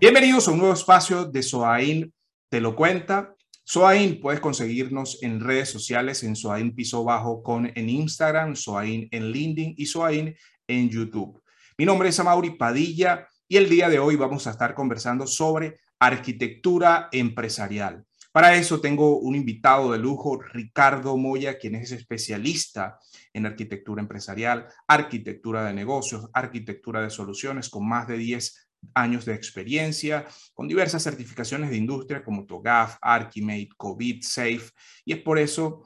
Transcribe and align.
Bienvenidos 0.00 0.46
a 0.46 0.52
un 0.52 0.58
nuevo 0.58 0.74
espacio 0.74 1.24
de 1.24 1.42
Soain 1.42 2.14
Te 2.48 2.60
lo 2.60 2.76
cuenta. 2.76 3.34
Soain 3.64 4.20
puedes 4.20 4.38
conseguirnos 4.38 5.20
en 5.24 5.40
redes 5.40 5.70
sociales 5.70 6.22
en 6.22 6.36
Soain 6.36 6.72
Piso 6.72 7.02
Bajo 7.02 7.42
con 7.42 7.66
en 7.74 7.88
Instagram, 7.88 8.54
Soain 8.54 9.08
en 9.10 9.32
LinkedIn 9.32 9.74
y 9.76 9.86
Soain 9.86 10.36
en 10.68 10.88
YouTube. 10.88 11.42
Mi 11.76 11.84
nombre 11.84 12.10
es 12.10 12.20
Amaury 12.20 12.56
Padilla 12.56 13.26
y 13.48 13.56
el 13.56 13.68
día 13.68 13.88
de 13.88 13.98
hoy 13.98 14.14
vamos 14.14 14.46
a 14.46 14.52
estar 14.52 14.72
conversando 14.72 15.26
sobre 15.26 15.80
arquitectura 15.98 17.08
empresarial. 17.10 18.04
Para 18.30 18.54
eso 18.54 18.80
tengo 18.80 19.18
un 19.18 19.34
invitado 19.34 19.90
de 19.90 19.98
lujo, 19.98 20.40
Ricardo 20.40 21.16
Moya, 21.16 21.58
quien 21.58 21.74
es 21.74 21.90
especialista 21.90 23.00
en 23.32 23.46
arquitectura 23.46 24.00
empresarial, 24.00 24.68
arquitectura 24.86 25.64
de 25.64 25.74
negocios, 25.74 26.30
arquitectura 26.32 27.02
de 27.02 27.10
soluciones, 27.10 27.68
con 27.68 27.88
más 27.88 28.06
de 28.06 28.16
10 28.16 28.67
años 28.94 29.24
de 29.24 29.34
experiencia, 29.34 30.26
con 30.54 30.68
diversas 30.68 31.02
certificaciones 31.02 31.70
de 31.70 31.76
industria 31.76 32.24
como 32.24 32.46
TOGAF, 32.46 32.96
Archimate, 33.00 33.70
COVID, 33.76 34.22
SAFE, 34.22 34.70
y 35.04 35.12
es 35.12 35.18
por 35.20 35.38
eso 35.38 35.82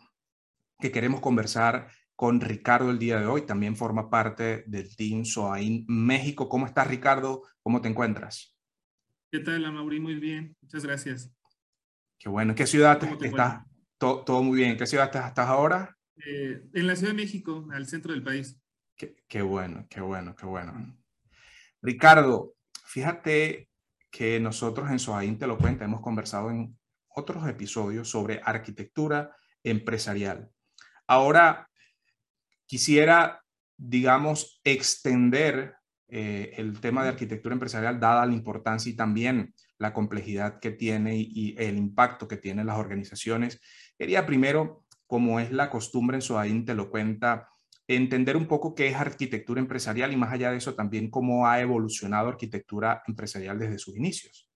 que 0.79 0.91
queremos 0.91 1.21
conversar 1.21 1.89
con 2.17 2.41
Ricardo 2.41 2.91
el 2.91 2.99
día 2.99 3.19
de 3.19 3.27
hoy. 3.27 3.43
También 3.43 3.77
forma 3.77 4.11
parte 4.11 4.65
del 4.67 4.95
Team 4.95 5.25
SOAIN 5.25 5.85
México. 5.89 6.49
¿Cómo 6.49 6.67
estás, 6.67 6.87
Ricardo? 6.87 7.43
¿Cómo 7.63 7.81
te 7.81 7.89
encuentras? 7.89 8.57
¿Qué 9.31 9.41
tal, 9.41 9.65
Amaury? 9.65 9.99
Muy 9.99 10.17
bien, 10.17 10.57
muchas 10.61 10.85
gracias. 10.85 11.33
Qué 12.19 12.29
bueno. 12.29 12.53
¿En 12.53 12.57
qué 12.57 12.67
ciudad 12.67 13.03
estás? 13.23 13.65
Todo, 13.99 14.25
todo, 14.25 14.43
muy 14.43 14.59
bien. 14.59 14.73
¿En 14.73 14.77
qué 14.77 14.87
ciudad 14.87 15.07
estás, 15.07 15.39
ahora? 15.49 15.97
Eh, 16.25 16.63
en 16.75 16.87
la 16.87 16.95
Ciudad 16.95 17.13
de 17.13 17.17
México, 17.17 17.67
al 17.73 17.87
centro 17.87 18.13
del 18.13 18.23
país. 18.23 18.61
Qué, 18.97 19.17
qué 19.27 19.43
bueno, 19.43 19.87
qué 19.89 20.01
bueno, 20.01 20.37
qué 20.37 20.47
bueno. 20.47 20.97
Ricardo, 21.81 22.55
Fíjate 22.93 23.71
que 24.11 24.39
nosotros 24.39 24.91
en 24.91 24.99
Soaín 24.99 25.39
Te 25.39 25.47
lo 25.47 25.57
cuenta 25.57 25.87
hemos 25.87 26.03
conversado 26.03 26.51
en 26.51 26.79
otros 27.09 27.49
episodios 27.49 28.11
sobre 28.11 28.43
arquitectura 28.45 29.35
empresarial. 29.65 30.51
Ahora 31.07 31.71
quisiera, 32.67 33.43
digamos, 33.79 34.61
extender 34.63 35.75
eh, 36.07 36.53
el 36.59 36.81
tema 36.81 37.03
de 37.03 37.09
arquitectura 37.09 37.55
empresarial 37.55 37.99
dada 37.99 38.27
la 38.27 38.35
importancia 38.35 38.91
y 38.91 38.95
también 38.95 39.55
la 39.79 39.95
complejidad 39.95 40.61
que 40.61 40.73
tiene 40.73 41.17
y, 41.17 41.55
el 41.57 41.79
impacto 41.79 42.29
que 42.29 42.37
tienen 42.37 42.67
las 42.67 42.77
organizaciones. 42.77 43.59
Quería 43.97 44.27
primero, 44.27 44.85
como 45.07 45.41
es 45.41 45.51
la 45.51 45.71
costumbre 45.71 46.19
en 46.19 46.23
Soaín 46.23 46.67
Te 46.67 46.75
lo 46.75 46.91
cuenta, 46.91 47.49
entender 47.97 48.37
un 48.37 48.47
poco 48.47 48.75
qué 48.75 48.89
es 48.89 48.97
arquitectura 48.97 49.61
empresarial 49.61 50.13
y 50.13 50.17
más 50.17 50.33
allá 50.33 50.51
de 50.51 50.59
eso 50.59 50.75
también 50.75 51.11
cómo 51.11 51.47
ha 51.47 51.61
evolucionado 51.61 52.29
arquitectura 52.29 53.03
empresarial 53.07 53.59
desde 53.59 53.79
sus 53.79 53.97
inicios. 53.97 54.49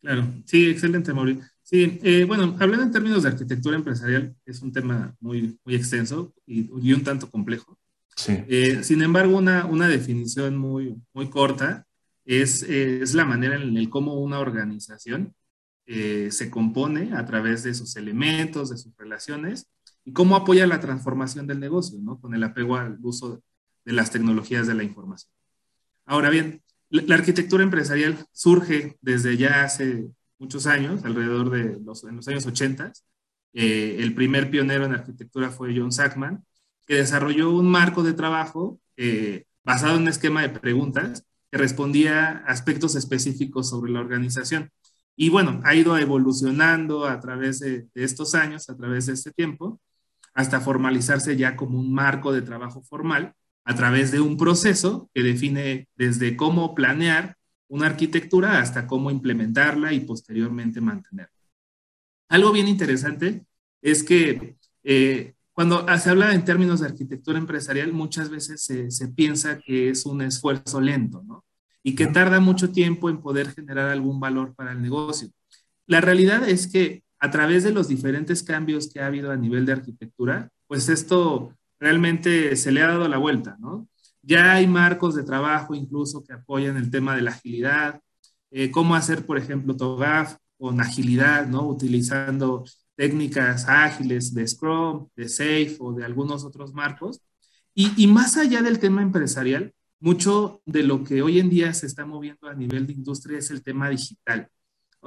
Claro, 0.00 0.26
sí, 0.44 0.70
excelente, 0.70 1.12
Mauricio. 1.12 1.44
Sí, 1.62 1.98
eh, 2.02 2.24
bueno, 2.24 2.56
hablando 2.60 2.84
en 2.84 2.92
términos 2.92 3.22
de 3.24 3.30
arquitectura 3.30 3.76
empresarial, 3.76 4.34
es 4.44 4.62
un 4.62 4.72
tema 4.72 5.16
muy, 5.20 5.58
muy 5.64 5.74
extenso 5.74 6.32
y, 6.46 6.92
un 6.92 7.02
tanto 7.02 7.28
complejo. 7.28 7.78
Sí. 8.14 8.38
Eh, 8.48 8.84
sin 8.84 9.02
embargo, 9.02 9.36
una, 9.36 9.66
una 9.66 9.88
definición 9.88 10.56
muy, 10.56 10.96
muy 11.12 11.28
corta 11.28 11.86
es, 12.24 12.62
es 12.62 13.14
la 13.14 13.24
manera 13.24 13.56
en 13.56 13.74
la 13.74 13.90
cómo 13.90 14.14
una 14.14 14.38
organización 14.38 15.34
eh, 15.86 16.28
se 16.32 16.50
compone 16.50 17.16
a 17.16 17.24
través 17.24 17.62
de 17.62 17.74
sus 17.74 17.96
elementos, 17.96 18.70
de 18.70 18.76
sus 18.76 18.96
relaciones 18.96 19.68
y 20.06 20.12
cómo 20.12 20.36
apoya 20.36 20.66
la 20.68 20.80
transformación 20.80 21.48
del 21.48 21.58
negocio, 21.58 21.98
¿no? 22.00 22.20
Con 22.20 22.32
el 22.32 22.44
apego 22.44 22.76
al 22.76 22.96
uso 23.02 23.42
de 23.84 23.92
las 23.92 24.12
tecnologías 24.12 24.68
de 24.68 24.74
la 24.74 24.84
información. 24.84 25.32
Ahora 26.06 26.30
bien, 26.30 26.62
la, 26.90 27.16
arquitectura 27.16 27.64
empresarial 27.64 28.16
surge 28.30 28.96
desde 29.02 29.36
ya 29.36 29.64
hace 29.64 30.06
muchos 30.38 30.68
años, 30.68 31.04
alrededor 31.04 31.50
de 31.50 31.80
los, 31.84 32.04
en 32.04 32.16
los 32.16 32.28
años 32.28 32.46
80. 32.46 32.92
Eh, 33.52 33.96
el 33.98 34.14
primer 34.14 34.48
pionero 34.48 34.84
en 34.84 34.92
arquitectura 34.92 35.50
fue 35.50 35.76
John 35.76 35.90
Sackman, 35.90 36.44
que 36.86 36.94
desarrolló 36.94 37.50
un 37.50 37.68
marco 37.68 38.04
de 38.04 38.12
trabajo 38.12 38.78
eh, 38.96 39.44
basado 39.64 39.96
en 39.96 40.02
un 40.02 40.08
esquema 40.08 40.42
de 40.42 40.50
preguntas 40.50 41.24
que 41.50 41.58
respondía 41.58 42.28
a 42.28 42.52
aspectos 42.52 42.94
específicos 42.94 43.68
sobre 43.68 43.90
la 43.90 43.98
organización. 43.98 44.70
Y 45.16 45.30
bueno, 45.30 45.60
ha 45.64 45.74
ido 45.74 45.98
evolucionando 45.98 47.06
a 47.06 47.18
través 47.18 47.58
de, 47.58 47.88
de 47.92 48.04
estos 48.04 48.36
años, 48.36 48.70
a 48.70 48.76
través 48.76 49.06
de 49.06 49.14
este 49.14 49.32
tiempo, 49.32 49.80
hasta 50.36 50.60
formalizarse 50.60 51.34
ya 51.36 51.56
como 51.56 51.80
un 51.80 51.92
marco 51.92 52.30
de 52.30 52.42
trabajo 52.42 52.82
formal 52.82 53.32
a 53.64 53.74
través 53.74 54.12
de 54.12 54.20
un 54.20 54.36
proceso 54.36 55.10
que 55.14 55.22
define 55.22 55.88
desde 55.96 56.36
cómo 56.36 56.74
planear 56.74 57.36
una 57.68 57.86
arquitectura 57.86 58.60
hasta 58.60 58.86
cómo 58.86 59.10
implementarla 59.10 59.94
y 59.94 60.00
posteriormente 60.00 60.82
mantenerla. 60.82 61.32
Algo 62.28 62.52
bien 62.52 62.68
interesante 62.68 63.46
es 63.80 64.04
que 64.04 64.56
eh, 64.84 65.34
cuando 65.54 65.86
se 65.98 66.10
habla 66.10 66.34
en 66.34 66.44
términos 66.44 66.80
de 66.80 66.86
arquitectura 66.86 67.38
empresarial, 67.38 67.94
muchas 67.94 68.28
veces 68.28 68.62
se, 68.62 68.90
se, 68.90 69.08
piensa 69.08 69.58
que 69.58 69.88
es 69.88 70.04
un 70.04 70.20
esfuerzo 70.20 70.82
lento, 70.82 71.22
¿no? 71.26 71.46
Y 71.82 71.94
que 71.94 72.08
tarda 72.08 72.40
mucho 72.40 72.72
tiempo 72.72 73.08
en 73.08 73.22
poder 73.22 73.52
generar 73.52 73.88
algún 73.88 74.20
valor 74.20 74.54
para 74.54 74.72
el 74.72 74.82
negocio. 74.82 75.30
La 75.86 76.02
realidad 76.02 76.46
es 76.46 76.66
que 76.66 77.05
a 77.18 77.30
través 77.30 77.64
de 77.64 77.72
los 77.72 77.88
diferentes 77.88 78.42
cambios 78.42 78.88
que 78.88 79.00
ha 79.00 79.06
habido 79.06 79.30
a 79.30 79.36
nivel 79.36 79.66
de 79.66 79.72
arquitectura, 79.72 80.50
pues 80.66 80.88
esto 80.88 81.52
realmente 81.78 82.56
se 82.56 82.72
le 82.72 82.82
ha 82.82 82.88
dado 82.88 83.08
la 83.08 83.18
vuelta, 83.18 83.56
¿no? 83.58 83.88
Ya 84.22 84.54
hay 84.54 84.66
marcos 84.66 85.14
de 85.14 85.22
trabajo 85.22 85.74
incluso 85.74 86.24
que 86.24 86.32
apoyan 86.32 86.76
el 86.76 86.90
tema 86.90 87.14
de 87.14 87.22
la 87.22 87.30
agilidad, 87.30 88.00
eh, 88.50 88.70
cómo 88.70 88.94
hacer, 88.94 89.24
por 89.24 89.38
ejemplo, 89.38 89.76
TOGAF 89.76 90.36
con 90.58 90.80
agilidad, 90.80 91.46
¿no? 91.46 91.66
Utilizando 91.68 92.64
técnicas 92.96 93.68
ágiles 93.68 94.34
de 94.34 94.46
Scrum, 94.48 95.08
de 95.14 95.28
Safe 95.28 95.76
o 95.78 95.92
de 95.92 96.04
algunos 96.04 96.44
otros 96.44 96.72
marcos. 96.72 97.20
Y, 97.74 97.92
y 98.02 98.06
más 98.06 98.36
allá 98.36 98.62
del 98.62 98.78
tema 98.78 99.02
empresarial, 99.02 99.74
mucho 100.00 100.62
de 100.64 100.82
lo 100.82 101.04
que 101.04 101.22
hoy 101.22 101.38
en 101.38 101.50
día 101.50 101.72
se 101.74 101.86
está 101.86 102.06
moviendo 102.06 102.48
a 102.48 102.54
nivel 102.54 102.86
de 102.86 102.94
industria 102.94 103.38
es 103.38 103.50
el 103.50 103.62
tema 103.62 103.88
digital. 103.90 104.48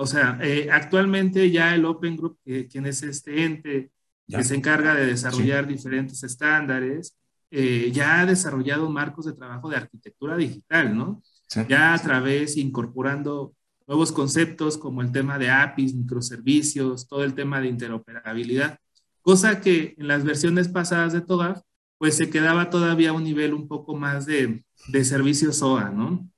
O 0.02 0.06
sea, 0.06 0.40
eh, 0.42 0.70
actualmente 0.72 1.52
ya 1.52 1.76
el 1.76 1.84
Open 1.84 2.16
Group, 2.16 2.40
quien 2.70 2.86
es 2.86 3.04
este 3.04 3.44
ente 3.44 3.92
que 4.30 4.44
se 4.46 4.56
encarga 4.56 4.96
de 4.96 5.06
desarrollar 5.06 5.68
diferentes 5.68 6.24
estándares, 6.24 7.18
eh, 7.52 7.92
ya 7.92 8.22
ha 8.22 8.26
desarrollado 8.26 8.90
marcos 8.90 9.26
de 9.26 9.34
trabajo 9.34 9.70
de 9.70 9.76
arquitectura 9.76 10.38
digital, 10.38 10.96
¿no? 10.96 11.22
Ya 11.68 11.94
a 11.94 12.00
través, 12.00 12.56
incorporando 12.56 13.54
nuevos 13.88 14.14
conceptos 14.14 14.78
como 14.78 15.02
el 15.02 15.12
tema 15.12 15.38
de 15.38 15.50
APIs, 15.50 15.94
microservicios, 15.94 17.06
todo 17.10 17.26
el 17.26 17.34
tema 17.34 17.60
de 17.60 17.68
interoperabilidad, 17.68 18.80
cosa 19.22 19.60
que 19.60 19.96
en 19.98 20.08
las 20.08 20.24
versiones 20.24 20.70
pasadas 20.70 21.12
de 21.12 21.20
TOGAF, 21.20 21.60
pues 21.98 22.16
se 22.16 22.30
quedaba 22.30 22.70
todavía 22.70 23.10
a 23.10 23.14
un 23.14 23.26
nivel 23.26 23.54
un 23.54 23.68
poco 23.68 23.98
más 23.98 24.26
de, 24.26 24.64
de 24.88 25.04
servicio 25.04 25.52
SOA, 25.52 25.90
¿no? 25.90 26.30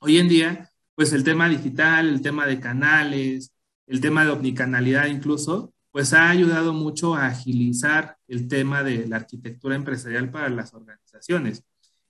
Hoy 0.00 0.18
en 0.18 0.28
día, 0.28 0.70
pues 0.98 1.12
el 1.12 1.22
tema 1.22 1.48
digital, 1.48 2.08
el 2.08 2.22
tema 2.22 2.44
de 2.44 2.58
canales, 2.58 3.52
el 3.86 4.00
tema 4.00 4.24
de 4.24 4.32
omnicanalidad 4.32 5.06
incluso, 5.06 5.72
pues 5.92 6.12
ha 6.12 6.28
ayudado 6.28 6.72
mucho 6.72 7.14
a 7.14 7.26
agilizar 7.26 8.16
el 8.26 8.48
tema 8.48 8.82
de 8.82 9.06
la 9.06 9.14
arquitectura 9.14 9.76
empresarial 9.76 10.28
para 10.32 10.48
las 10.48 10.74
organizaciones. 10.74 11.62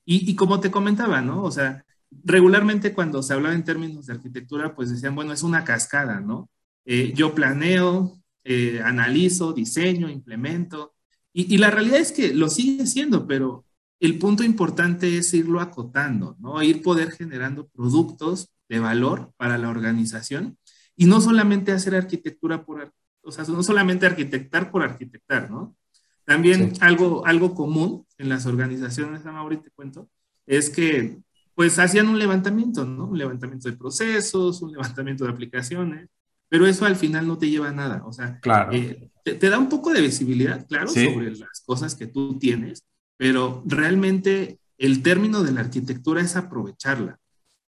Y, 0.07 0.35
como 0.37 0.61
te 0.61 0.71
comentaba, 0.71 1.21
¿no? 1.21 1.43
O 1.43 1.51
sea, 1.51 1.85
regularmente 2.25 2.95
cuando 2.95 3.23
se 3.23 3.35
hablaba 3.35 3.55
en 3.55 3.63
términos 3.63 4.07
de 4.07 4.15
arquitectura, 4.15 4.75
pues 4.75 4.89
decían, 4.89 5.15
bueno, 5.15 5.35
es 5.35 5.43
una 5.43 5.65
cascada, 5.65 6.21
¿no? 6.21 6.49
Eh, 6.87 7.13
yo 7.15 7.35
planeo, 7.35 8.19
eh, 8.43 8.81
analizo, 8.83 9.53
diseño, 9.53 10.09
implemento. 10.09 10.95
Y, 11.35 11.55
y, 11.55 11.59
la 11.59 11.71
realidad 11.71 12.01
es 12.01 12.11
que 12.11 12.33
lo 12.33 12.49
sigue 12.49 12.87
siendo, 12.87 13.27
pero 13.27 13.67
el 14.01 14.19
punto 14.19 14.45
importante 14.45 15.19
es 15.19 15.35
irlo 15.35 15.61
acotando, 15.61 16.37
¿no? 16.41 16.63
Ir 16.63 16.81
poder 16.81 17.11
generando 17.11 17.69
productos 17.69 18.49
de 18.69 18.79
valor 18.79 19.33
para 19.37 19.59
la 19.59 19.69
organización 19.69 20.59
y 20.97 21.07
no 21.07 21.21
solamente 21.21 21.73
hacer 21.73 21.95
arquitectura 21.95 22.65
por, 22.65 22.93
o 23.23 23.33
sea, 23.33 23.45
no 23.45 23.63
solamente 23.63 24.07
arquitectar 24.07 24.71
por 24.71 24.83
arquitectar, 24.83 25.51
¿no? 25.51 25.77
También 26.25 26.75
algo, 26.81 27.25
algo 27.27 27.55
común 27.55 28.05
en 28.19 28.29
las 28.29 28.45
organizaciones, 28.45 29.25
ahorita 29.25 29.63
te 29.63 29.71
cuento, 29.71 30.11
es 30.47 30.69
que 30.69 31.19
pues 31.55 31.79
hacían 31.79 32.09
un 32.09 32.19
levantamiento, 32.19 32.85
¿no? 32.85 33.07
Un 33.07 33.19
levantamiento 33.19 33.69
de 33.69 33.77
procesos, 33.77 34.61
un 34.63 34.73
levantamiento 34.73 35.25
de 35.25 35.31
aplicaciones, 35.31 36.09
pero 36.49 36.67
eso 36.67 36.85
al 36.85 36.97
final 36.97 37.27
no 37.27 37.39
te 37.39 37.49
lleva 37.49 37.69
a 37.69 37.73
nada, 37.73 38.05
o 38.05 38.13
sea, 38.13 38.39
claro. 38.41 38.73
Eh, 38.73 39.11
te, 39.25 39.51
da 39.51 39.59
un 39.59 39.69
poco 39.69 39.93
de 39.93 40.01
visibilidad, 40.01 40.67
claro, 40.67 40.89
sobre 40.89 41.35
las 41.37 41.63
cosas 41.65 41.95
que 41.95 42.07
tú 42.07 42.39
tienes, 42.39 42.85
pero 43.17 43.63
realmente 43.67 44.59
el 44.79 45.03
término 45.03 45.43
de 45.43 45.53
la 45.53 45.61
arquitectura 45.61 46.21
es 46.21 46.37
aprovecharla 46.37 47.19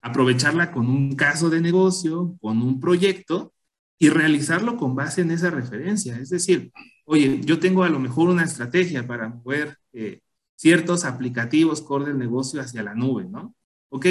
aprovecharla 0.01 0.71
con 0.71 0.87
un 0.87 1.15
caso 1.15 1.49
de 1.49 1.61
negocio, 1.61 2.37
con 2.41 2.61
un 2.61 2.79
proyecto 2.79 3.53
y 3.99 4.09
realizarlo 4.09 4.77
con 4.77 4.95
base 4.95 5.21
en 5.21 5.31
esa 5.31 5.49
referencia. 5.49 6.17
Es 6.17 6.29
decir, 6.29 6.71
oye, 7.05 7.41
yo 7.43 7.59
tengo 7.59 7.83
a 7.83 7.89
lo 7.89 7.99
mejor 7.99 8.29
una 8.29 8.43
estrategia 8.43 9.07
para 9.07 9.29
mover 9.29 9.77
eh, 9.93 10.21
ciertos 10.55 11.05
aplicativos 11.05 11.81
core 11.81 12.05
del 12.05 12.17
negocio 12.17 12.61
hacia 12.61 12.83
la 12.83 12.93
nube, 12.93 13.25
¿no? 13.25 13.55
Ok, 13.89 14.05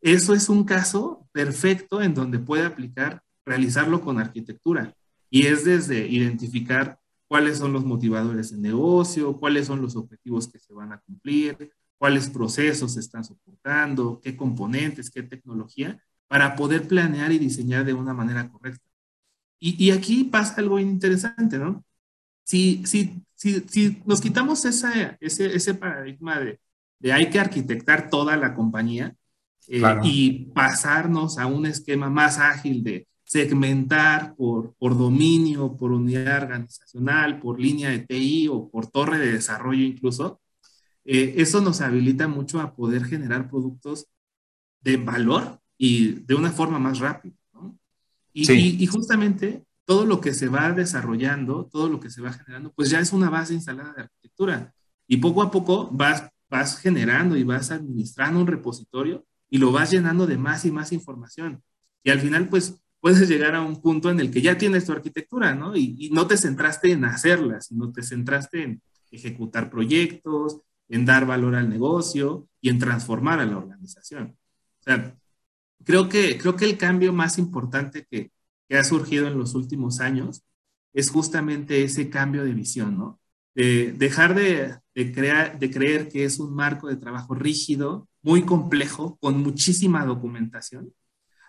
eso 0.00 0.34
es 0.34 0.48
un 0.48 0.64
caso 0.64 1.28
perfecto 1.32 2.02
en 2.02 2.14
donde 2.14 2.38
puede 2.38 2.64
aplicar, 2.64 3.22
realizarlo 3.44 4.00
con 4.00 4.18
arquitectura. 4.18 4.94
Y 5.30 5.46
es 5.46 5.64
desde 5.64 6.06
identificar 6.08 6.98
cuáles 7.28 7.58
son 7.58 7.72
los 7.72 7.84
motivadores 7.84 8.50
de 8.50 8.58
negocio, 8.58 9.38
cuáles 9.38 9.66
son 9.66 9.80
los 9.80 9.94
objetivos 9.94 10.48
que 10.48 10.58
se 10.58 10.74
van 10.74 10.92
a 10.92 10.98
cumplir, 10.98 11.72
cuáles 12.00 12.30
procesos 12.30 12.94
se 12.94 13.00
están 13.00 13.24
soportando, 13.24 14.22
qué 14.22 14.34
componentes, 14.34 15.10
qué 15.10 15.22
tecnología, 15.22 16.02
para 16.28 16.56
poder 16.56 16.88
planear 16.88 17.30
y 17.30 17.38
diseñar 17.38 17.84
de 17.84 17.92
una 17.92 18.14
manera 18.14 18.48
correcta. 18.48 18.82
Y, 19.58 19.90
aquí 19.90 20.24
pasa 20.24 20.54
algo 20.56 20.78
interesante, 20.78 21.58
¿no? 21.58 21.84
Si, 22.42 22.82
si, 22.86 23.22
si, 23.34 23.60
si 23.68 24.02
nos 24.06 24.22
quitamos 24.22 24.64
ese, 24.64 25.18
ese 25.20 25.74
paradigma 25.74 26.40
de, 26.40 26.58
de 26.98 27.12
hay 27.12 27.28
que 27.28 27.38
arquitectar 27.38 28.08
toda 28.08 28.38
la 28.38 28.54
compañía, 28.54 29.14
eh, 29.72 29.82
y 30.02 30.46
pasarnos 30.46 31.38
a 31.38 31.46
un 31.46 31.66
esquema 31.66 32.10
más 32.10 32.38
ágil 32.38 32.82
de 32.82 33.06
segmentar 33.22 34.34
por, 34.34 34.74
por 34.74 34.98
dominio, 34.98 35.76
por 35.76 35.92
unidad 35.92 36.42
organizacional, 36.42 37.38
por 37.38 37.60
línea 37.60 37.90
de 37.90 38.00
TI 38.00 38.48
o 38.48 38.68
por 38.68 38.88
torre 38.88 39.18
de 39.18 39.32
desarrollo 39.32 39.84
incluso, 39.84 40.40
eh, 41.12 41.34
eso 41.38 41.60
nos 41.60 41.80
habilita 41.80 42.28
mucho 42.28 42.60
a 42.60 42.72
poder 42.72 43.04
generar 43.04 43.50
productos 43.50 44.06
de 44.80 44.96
valor 44.96 45.58
y 45.76 46.20
de 46.22 46.36
una 46.36 46.52
forma 46.52 46.78
más 46.78 47.00
rápida. 47.00 47.34
¿no? 47.52 47.76
Y, 48.32 48.48
y, 48.52 48.86
justamente 48.86 49.64
todo 49.84 50.06
lo 50.06 50.20
que 50.20 50.32
se 50.32 50.46
va 50.46 50.70
desarrollando, 50.70 51.66
todo 51.66 51.88
lo 51.88 51.98
que 51.98 52.10
se 52.10 52.22
va 52.22 52.32
generando, 52.32 52.72
pues 52.72 52.90
ya 52.90 53.00
es 53.00 53.12
una 53.12 53.28
base 53.28 53.54
instalada 53.54 53.92
de 53.92 54.02
arquitectura. 54.02 54.72
Y 55.08 55.16
poco 55.16 55.42
a 55.42 55.50
poco 55.50 55.90
vas, 55.90 56.30
vas 56.48 56.78
generando 56.78 57.36
y 57.36 57.42
vas 57.42 57.72
administrando 57.72 58.38
un 58.38 58.46
repositorio 58.46 59.26
y 59.48 59.58
lo 59.58 59.72
vas 59.72 59.90
llenando 59.90 60.28
de 60.28 60.38
más 60.38 60.64
y 60.64 60.70
más 60.70 60.92
información. 60.92 61.60
Y 62.04 62.10
al 62.10 62.20
final, 62.20 62.48
pues, 62.48 62.80
puedes 63.00 63.28
llegar 63.28 63.56
a 63.56 63.62
un 63.62 63.82
punto 63.82 64.10
en 64.10 64.20
el 64.20 64.30
que 64.30 64.42
ya 64.42 64.56
tienes 64.56 64.84
tu 64.84 64.92
arquitectura, 64.92 65.56
¿no? 65.56 65.74
Y, 65.74 66.08
no 66.12 66.28
te 66.28 66.36
centraste 66.36 66.92
en 66.92 67.04
hacerla, 67.04 67.60
sino 67.60 67.90
te 67.90 68.04
centraste 68.04 68.62
en 68.62 68.82
ejecutar 69.10 69.70
proyectos, 69.70 70.60
en 70.90 71.06
dar 71.06 71.24
valor 71.24 71.54
al 71.54 71.70
negocio 71.70 72.48
y 72.60 72.68
en 72.68 72.78
transformar 72.78 73.40
a 73.40 73.46
la 73.46 73.56
organización. 73.56 74.36
O 74.80 74.82
sea, 74.82 75.16
creo 75.84 76.08
que, 76.08 76.36
creo 76.36 76.56
que 76.56 76.64
el 76.66 76.76
cambio 76.76 77.12
más 77.12 77.38
importante 77.38 78.06
que, 78.10 78.32
que 78.68 78.76
ha 78.76 78.84
surgido 78.84 79.26
en 79.26 79.38
los 79.38 79.54
últimos 79.54 80.00
años 80.00 80.42
es 80.92 81.10
justamente 81.10 81.84
ese 81.84 82.10
cambio 82.10 82.44
de 82.44 82.52
visión, 82.52 82.98
¿no? 82.98 83.20
De 83.54 83.92
dejar 83.92 84.34
de, 84.34 84.76
de, 84.94 85.12
crear, 85.12 85.58
de 85.58 85.70
creer 85.70 86.08
que 86.08 86.24
es 86.24 86.38
un 86.38 86.54
marco 86.54 86.88
de 86.88 86.96
trabajo 86.96 87.34
rígido 87.34 88.08
muy 88.22 88.42
complejo, 88.42 89.16
con 89.20 89.42
muchísima 89.42 90.04
documentación, 90.04 90.92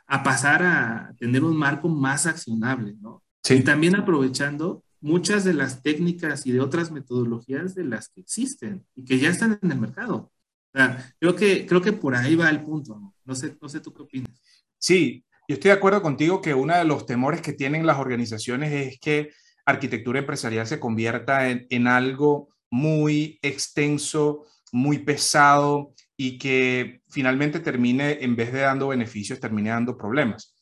a 0.05 0.23
pasar 0.23 0.63
a 0.63 1.13
tener 1.17 1.43
un 1.43 1.57
marco 1.57 1.89
más 1.89 2.27
accionable, 2.27 2.95
¿no? 2.99 3.23
Sí. 3.43 3.55
Y 3.55 3.63
también 3.63 3.95
aprovechando 3.95 4.83
muchas 5.01 5.44
de 5.44 5.53
las 5.53 5.81
técnicas 5.81 6.45
y 6.45 6.51
de 6.51 6.62
otras 6.62 6.92
metodologías 6.92 7.75
de 7.75 7.83
las 7.83 8.09
que 8.09 8.21
existen 8.21 8.86
y 8.95 9.03
que 9.03 9.19
ya 9.19 9.30
están 9.30 9.59
en 9.62 9.71
el 9.71 9.80
mercado. 9.80 10.31
O 10.74 10.77
sea, 10.77 11.13
creo 11.19 11.36
que, 11.36 11.65
creo 11.65 11.81
que 11.81 11.94
por 11.94 12.15
ahí 12.15 12.36
va 12.36 12.50
el 12.50 12.63
punto. 12.63 12.98
¿no? 12.98 13.15
No, 13.25 13.36
sé, 13.36 13.57
no 13.62 13.68
sé 13.68 13.80
tú 13.80 13.94
qué 13.94 14.03
opinas. 14.03 14.31
Sí, 14.77 15.25
yo 15.48 15.56
estoy 15.56 15.69
de 15.69 15.77
acuerdo 15.77 16.01
contigo 16.01 16.42
que 16.42 16.53
uno 16.53 16.75
de 16.75 16.86
los 16.86 17.06
temores 17.06 17.42
que 17.42 17.53
tienen 17.53 17.86
las 17.86 17.98
organizaciones 17.98 18.71
es 18.71 19.00
que 19.00 19.31
arquitectura 19.65 20.19
empresarial 20.19 20.65
se 20.65 20.80
convierta 20.80 21.50
en, 21.50 21.68
en 21.69 21.88
algo 21.88 22.50
muy 22.69 23.39
extenso, 23.42 24.45
muy 24.71 25.00
pesado 25.00 25.94
y 26.15 26.38
que 26.38 27.01
finalmente 27.09 27.59
termine, 27.59 28.24
en 28.24 28.36
vez 28.36 28.53
de 28.53 28.59
dando 28.62 28.89
beneficios, 28.89 29.39
termine 29.39 29.71
dando 29.71 29.98
problemas. 29.98 30.56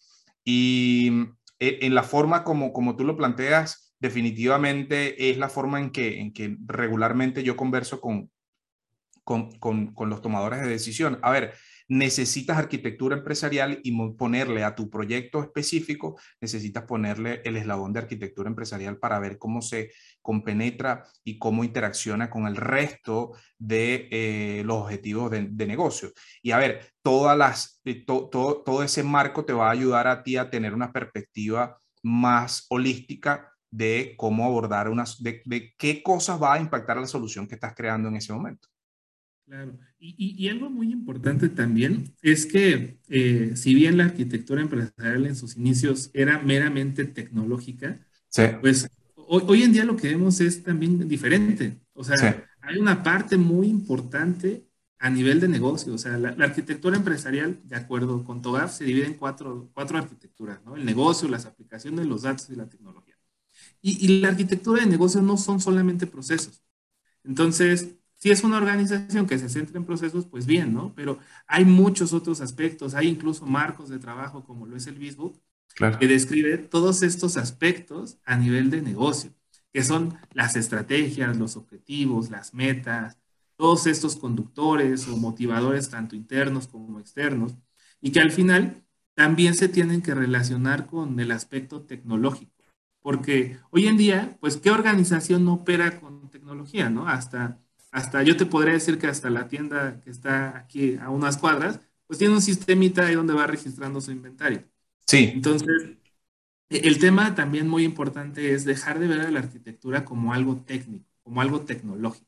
Y 0.44 1.12
eh, 1.60 1.80
en 1.82 1.94
la 1.94 2.04
forma 2.04 2.44
como, 2.44 2.74
como 2.74 2.96
tú 2.96 3.04
lo 3.04 3.18
planteas, 3.18 3.89
definitivamente 4.00 5.30
es 5.30 5.38
la 5.38 5.50
forma 5.50 5.80
en 5.80 5.92
que, 5.92 6.20
en 6.20 6.34
que 6.34 6.58
regularmente 6.66 7.44
yo 7.44 7.56
converso 7.56 8.00
con, 8.02 8.32
con, 9.24 9.52
con, 9.60 9.94
con 9.94 10.10
los 10.10 10.22
tomadores 10.22 10.62
de 10.62 10.68
decisión. 10.70 11.20
A 11.22 11.32
ver, 11.32 11.54
necesitas 11.90 12.58
arquitectura 12.58 13.18
empresarial 13.18 13.80
y 13.84 13.92
ponerle 14.12 14.64
a 14.64 14.76
tu 14.76 14.90
proyecto 14.90 15.42
específico, 15.42 16.20
necesitas 16.40 16.84
ponerle 16.84 17.42
el 17.44 17.58
eslabón 17.58 17.92
de 17.92 18.00
arquitectura 18.00 18.48
empresarial 18.48 18.98
para 18.98 19.20
ver 19.20 19.40
cómo 19.40 19.62
se 19.62 19.92
compenetra 20.22 21.04
y 21.24 21.40
cómo 21.40 21.64
interacciona 21.64 22.30
con 22.30 22.48
el 22.48 22.56
resto 22.56 23.32
de 23.58 24.08
eh, 24.12 24.64
los 24.66 24.84
objetivos 24.84 25.32
de, 25.32 25.68
negocio. 25.68 26.12
Y 26.44 26.52
a 26.52 26.58
ver, 26.58 26.94
todas 27.02 27.38
las, 27.38 27.82
eh, 27.86 28.06
todo 28.06 28.84
ese 28.84 29.04
marco 29.04 29.44
te 29.44 29.54
va 29.54 29.68
a 29.68 29.72
ayudar 29.72 30.08
a 30.08 30.24
ti 30.24 30.38
a 30.38 30.50
tener 30.50 30.74
una 30.74 30.94
perspectiva 30.94 31.80
más 32.04 32.68
holística 32.70 33.52
de 33.72 34.16
cómo 34.18 34.46
abordar 34.46 34.90
unas, 34.90 35.22
de, 35.22 35.42
de 35.46 35.74
qué 35.78 36.02
cosas 36.02 36.42
va 36.42 36.56
a 36.56 36.60
impactar 36.60 36.98
la 36.98 37.08
solución 37.08 37.48
que 37.48 37.56
estás 37.56 37.76
creando 37.76 38.10
en 38.10 38.16
ese 38.16 38.34
momento. 38.34 38.68
Claro, 39.46 39.80
y, 39.98 40.48
algo 40.48 40.70
muy 40.70 40.92
importante 40.92 41.50
también 41.50 42.14
es 42.22 42.46
que 42.46 43.00
eh, 43.10 43.54
si 43.56 43.74
bien 43.74 43.98
la 43.98 44.06
arquitectura 44.06 44.62
empresarial 44.62 45.26
en 45.26 45.36
sus 45.36 45.58
inicios 45.58 46.12
era 46.14 46.40
meramente 46.40 47.04
tecnológica, 47.06 48.00
pues 48.62 48.88
hoy, 49.16 49.64
en 49.64 49.74
día 49.74 49.86
lo 49.86 49.96
que 49.96 50.10
vemos 50.10 50.40
es 50.40 50.64
también 50.64 51.08
diferente. 51.08 51.80
O 51.94 52.04
sea, 52.04 52.48
hay 52.62 52.78
una 52.78 53.02
parte 53.02 53.38
muy 53.38 53.68
importante 53.68 54.70
a 55.00 55.10
nivel 55.10 55.40
de 55.40 55.48
negocio. 55.48 55.94
O 55.94 55.98
sea, 55.98 56.18
la, 56.18 56.30
arquitectura 56.46 56.96
empresarial, 56.98 57.60
de 57.64 57.76
acuerdo 57.76 58.24
con 58.24 58.42
TOGAF, 58.42 58.78
se 58.78 58.84
divide 58.84 59.08
en 59.08 59.16
cuatro, 59.16 59.72
cuatro 59.74 59.98
arquitecturas, 59.98 60.64
¿no? 60.64 60.76
El 60.76 60.86
negocio, 60.86 61.28
las 61.28 61.46
aplicaciones, 61.46 62.06
los 62.06 62.22
datos 62.22 62.50
y 62.50 62.56
la 62.56 62.70
tecnología. 62.70 62.99
Y, 63.82 64.06
y 64.06 64.20
la 64.22 64.30
arquitectura 64.30 64.82
de 64.82 64.88
negocio 64.90 65.22
no 65.22 65.38
son 65.38 65.60
solamente 65.62 66.08
procesos. 66.08 66.64
Entonces, 67.24 67.96
si 68.16 68.32
es 68.32 68.44
una 68.44 68.58
organización 68.58 69.28
que 69.28 69.40
se 69.40 69.50
centra 69.50 69.78
en 69.78 69.86
procesos, 69.86 70.26
pues 70.26 70.46
bien, 70.46 70.74
¿no? 70.74 70.94
Pero 70.96 71.20
hay 71.48 71.66
muchos 71.66 72.14
otros 72.14 72.42
aspectos, 72.42 72.94
hay 72.96 73.08
incluso 73.08 73.46
marcos 73.46 73.90
de 73.90 74.00
trabajo 74.00 74.44
como 74.44 74.66
lo 74.66 74.76
es 74.76 74.88
el 74.88 74.98
Facebook, 74.98 75.42
que 76.00 76.08
describe 76.08 76.58
todos 76.58 77.04
estos 77.04 77.38
aspectos 77.38 78.18
a 78.26 78.38
nivel 78.38 78.70
de 78.70 78.82
negocio, 78.82 79.34
que 79.74 79.84
son 79.84 80.18
las 80.34 80.56
estrategias, 80.56 81.38
los 81.38 81.56
objetivos, 81.56 82.30
las 82.30 82.54
metas, 82.54 83.18
todos 83.56 83.88
estos 83.88 84.16
conductores 84.18 85.08
o 85.08 85.18
motivadores, 85.18 85.90
tanto 85.90 86.16
internos 86.16 86.68
como 86.68 87.00
externos, 87.00 87.56
y 88.02 88.12
que 88.12 88.20
al 88.22 88.32
final 88.32 88.84
también 89.16 89.54
se 89.56 89.70
tienen 89.70 90.02
que 90.02 90.16
relacionar 90.16 90.88
con 90.88 91.20
el 91.20 91.32
aspecto 91.32 91.82
tecnológico. 91.84 92.59
Porque 93.02 93.58
hoy 93.72 93.88
en 93.88 93.98
día, 93.98 94.38
pues, 94.42 94.58
¿qué 94.58 94.72
organización 94.72 95.46
no 95.46 95.54
opera 95.54 96.00
con 96.00 96.30
tecnología, 96.30 96.90
no? 96.90 97.08
Hasta 97.08 97.60
hasta 97.92 98.24
yo 98.24 98.38
te 98.38 98.46
podría 98.46 98.74
decir 98.74 99.00
que 99.00 99.08
hasta 99.08 99.30
la 99.30 99.48
tienda 99.48 100.00
que 100.02 100.10
está 100.10 100.58
aquí 100.58 100.96
a 100.98 101.10
unas 101.10 101.38
cuadras, 101.38 101.80
pues 102.08 102.20
tiene 102.20 102.36
un 102.36 102.42
sistemita 102.42 103.06
ahí 103.06 103.16
donde 103.16 103.34
va 103.34 103.48
registrando 103.48 104.02
su 104.02 104.12
inventario. 104.12 104.64
Sí. 105.06 105.32
Entonces, 105.34 105.68
e, 106.70 106.88
el 106.88 107.00
tema 107.00 107.36
también 107.36 107.68
muy 107.68 107.84
importante 107.84 108.54
es 108.54 108.66
dejar 108.66 109.00
de 109.00 109.08
ver 109.08 109.22
a 109.22 109.32
la 109.32 109.40
arquitectura 109.40 110.06
como 110.06 110.34
algo 110.34 110.58
técnico, 110.58 111.06
como 111.24 111.42
algo 111.42 111.62
tecnológico. 111.62 112.28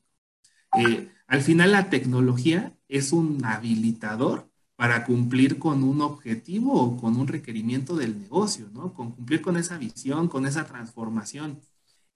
Eh, 0.78 1.10
al 1.26 1.42
final 1.42 1.72
la 1.72 1.90
tecnología 1.90 2.76
es 2.88 3.12
un 3.12 3.44
habilitador 3.44 4.50
para 4.82 5.04
cumplir 5.04 5.60
con 5.60 5.84
un 5.84 6.00
objetivo 6.00 6.72
o 6.72 6.96
con 6.96 7.16
un 7.16 7.28
requerimiento 7.28 7.94
del 7.94 8.18
negocio, 8.18 8.68
¿no? 8.74 8.92
Con 8.92 9.12
cumplir 9.12 9.40
con 9.40 9.56
esa 9.56 9.78
visión, 9.78 10.26
con 10.26 10.44
esa 10.44 10.66
transformación, 10.66 11.60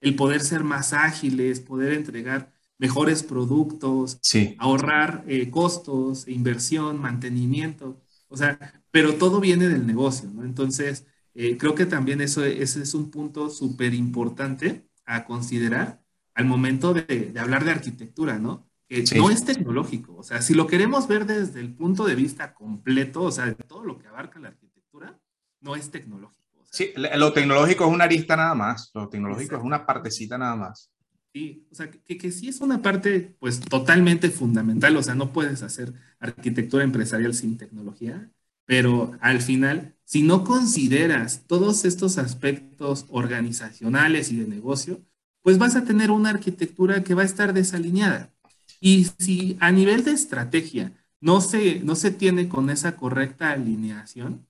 el 0.01 0.17
poder 0.17 0.41
ser 0.41 0.65
más 0.65 0.91
ágiles, 0.91 1.61
poder 1.61 1.93
entregar 1.93 2.51
mejores 2.77 3.23
productos, 3.23 4.19
ahorrar 4.57 5.23
eh, 5.29 5.49
costos, 5.49 6.27
inversión, 6.27 6.99
mantenimiento, 6.99 8.01
o 8.27 8.35
sea, 8.35 8.59
pero 8.91 9.15
todo 9.15 9.39
viene 9.39 9.69
del 9.69 9.87
negocio, 9.87 10.29
¿no? 10.29 10.43
Entonces, 10.43 11.05
eh, 11.35 11.55
creo 11.57 11.73
que 11.73 11.85
también 11.85 12.19
eso, 12.19 12.43
ese 12.43 12.81
es 12.81 12.93
un 12.93 13.09
punto 13.09 13.49
súper 13.49 13.93
importante 13.93 14.85
a 15.05 15.23
considerar 15.23 16.03
al 16.33 16.43
momento 16.43 16.93
de, 16.93 17.33
hablar 17.39 17.63
de 17.63 17.71
arquitectura, 17.71 18.39
¿no? 18.39 18.66
Que 18.87 19.03
no 19.17 19.29
es 19.29 19.43
tecnológico, 19.43 20.15
o 20.15 20.23
sea, 20.23 20.41
si 20.41 20.53
lo 20.53 20.65
queremos 20.65 21.07
ver 21.07 21.25
desde 21.25 21.59
el 21.59 21.75
punto 21.75 22.05
de 22.05 22.15
vista 22.15 22.53
completo, 22.53 23.23
o 23.23 23.31
sea, 23.31 23.45
de 23.45 23.55
todo 23.55 23.83
lo 23.83 23.99
que 23.99 24.07
abarca 24.07 24.39
la 24.39 24.47
arquitectura, 24.47 25.19
no 25.59 25.75
es 25.75 25.91
tecnológico. 25.91 26.63
sí, 26.71 26.93
lo 26.95 27.33
tecnológico 27.33 27.85
es 27.85 27.91
una 27.91 28.05
arista 28.05 28.37
nada 28.37 28.55
más, 28.55 28.91
lo 28.93 29.09
tecnológico 29.09 29.57
es 29.57 29.63
una 29.63 29.85
partecita 29.85 30.37
nada 30.37 30.55
más. 30.55 30.89
Sí, 31.33 31.67
o 31.69 31.75
sea, 31.75 31.91
que, 31.91 32.17
que, 32.17 32.31
sí 32.31 32.47
es 32.47 32.61
una 32.61 32.81
parte 32.81 33.35
pues 33.39 33.59
totalmente 33.59 34.29
fundamental, 34.29 34.95
o 34.95 35.03
sea, 35.03 35.15
no 35.15 35.33
puedes 35.33 35.63
hacer 35.63 35.93
arquitectura 36.19 36.85
empresarial 36.85 37.33
sin 37.33 37.57
tecnología, 37.57 38.31
pero 38.65 39.17
al 39.21 39.41
final, 39.41 39.95
si 40.03 40.23
no 40.23 40.43
consideras 40.43 41.45
todos 41.47 41.85
estos 41.85 42.17
aspectos 42.17 43.05
organizacionales 43.09 44.31
y 44.31 44.37
de 44.37 44.47
negocio, 44.47 45.01
pues 45.41 45.57
vas 45.57 45.75
a 45.77 45.85
tener 45.85 46.11
una 46.11 46.31
arquitectura 46.31 47.03
que 47.03 47.13
va 47.13 47.21
a 47.21 47.25
estar 47.25 47.53
desalineada. 47.53 48.33
Y 48.79 49.07
si 49.17 49.57
a 49.59 49.71
nivel 49.71 50.03
de 50.03 50.11
estrategia 50.11 50.91
no 51.19 51.41
se, 51.41 51.79
no 51.79 51.95
se 51.95 52.11
tiene 52.11 52.47
con 52.47 52.69
esa 52.69 52.95
correcta 52.95 53.51
alineación, 53.51 54.45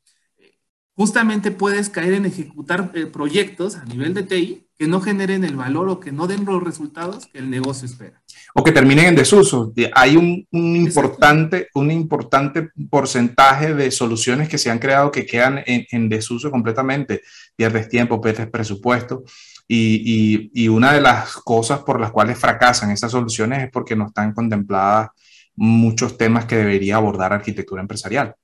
justamente 0.96 1.52
puedes 1.52 1.90
caer 1.90 2.14
en 2.14 2.26
ejecutar 2.26 2.92
eh, 2.96 3.06
proyectos 3.06 3.76
a 3.76 3.86
nivel 3.86 4.14
de 4.14 4.24
TI 4.24 4.68
que 4.78 4.88
no 4.88 5.02
generen 5.02 5.44
el 5.44 5.56
valor 5.56 5.90
o 5.90 6.00
que 6.00 6.12
no 6.12 6.28
den 6.28 6.46
los 6.46 6.64
resultados 6.64 7.26
que 7.28 7.40
el 7.40 7.50
negocio 7.50 7.88
espera. 7.88 8.22
O 8.54 8.64
que 8.64 8.72
terminen 8.72 9.06
en 9.06 9.16
desuso. 9.16 9.74
Hay 9.94 10.16
un, 10.16 10.48
importante, 10.52 11.68
un 11.74 11.90
importante 11.92 12.70
porcentaje 12.90 13.74
de 13.74 13.90
soluciones 13.90 14.50
que 14.50 14.58
se 14.58 14.70
han 14.70 14.80
creado 14.80 15.12
que 15.12 15.26
quedan 15.26 15.64
en, 15.66 16.10
desuso 16.10 16.52
completamente. 16.52 17.22
Pierdes 17.56 17.90
tiempo, 17.90 18.22
pierdes 18.22 18.48
presupuesto. 18.50 19.24
Y, 19.70 20.50
y, 20.54 20.68
una 20.70 20.94
de 20.94 21.02
las 21.02 21.34
cosas 21.36 21.80
por 21.80 22.00
las 22.00 22.12
cuales 22.12 22.40
fracasan 22.40 22.90
esas 22.90 23.12
soluciones 23.12 23.66
es 23.66 23.70
porque 23.70 23.98
no 23.98 24.08
están 24.08 24.32
contempladas 24.34 25.10
muchos 25.58 26.18
temas 26.18 26.46
que 26.46 26.56
debería 26.56 26.96
abordar 26.96 27.34
arquitectura 27.34 27.82
empresarial. 27.82 28.36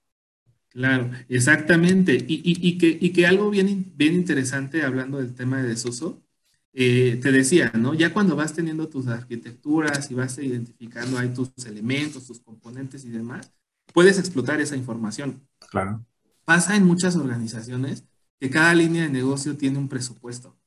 Claro, 0.69 1.11
exactamente. 1.29 2.13
Y, 2.13 2.41
y, 2.43 2.77
que, 2.77 2.97
y 2.99 3.11
que 3.11 3.25
algo 3.25 3.49
bien, 3.49 3.93
bien 3.95 4.15
interesante 4.15 4.83
hablando 4.83 5.19
del 5.19 5.33
tema 5.33 5.61
de 5.61 5.69
desuso, 5.69 6.23
eh, 6.73 7.19
te 7.21 7.31
decía, 7.31 7.71
¿no? 7.75 7.93
Ya 7.93 8.11
cuando 8.11 8.35
vas 8.35 8.53
teniendo 8.53 8.89
tus 8.89 9.07
arquitecturas 9.07 10.09
y 10.09 10.15
vas 10.15 10.37
identificando 10.39 11.19
ahí 11.19 11.29
tus 11.29 11.51
elementos, 11.65 12.25
tus 12.25 12.39
componentes 12.39 13.05
y 13.05 13.09
demás, 13.09 13.51
puedes 13.93 14.17
explotar 14.17 14.59
esa 14.59 14.75
información. 14.75 15.47
Claro. 15.69 16.03
Pasa 16.45 16.75
en 16.75 16.85
muchas 16.85 17.15
organizaciones 17.15 18.03
que 18.39 18.49
cada 18.49 18.73
línea 18.73 19.03
de 19.03 19.09
negocio 19.09 19.55
tiene 19.55 19.77
un 19.77 19.87
presupuesto. 19.87 20.57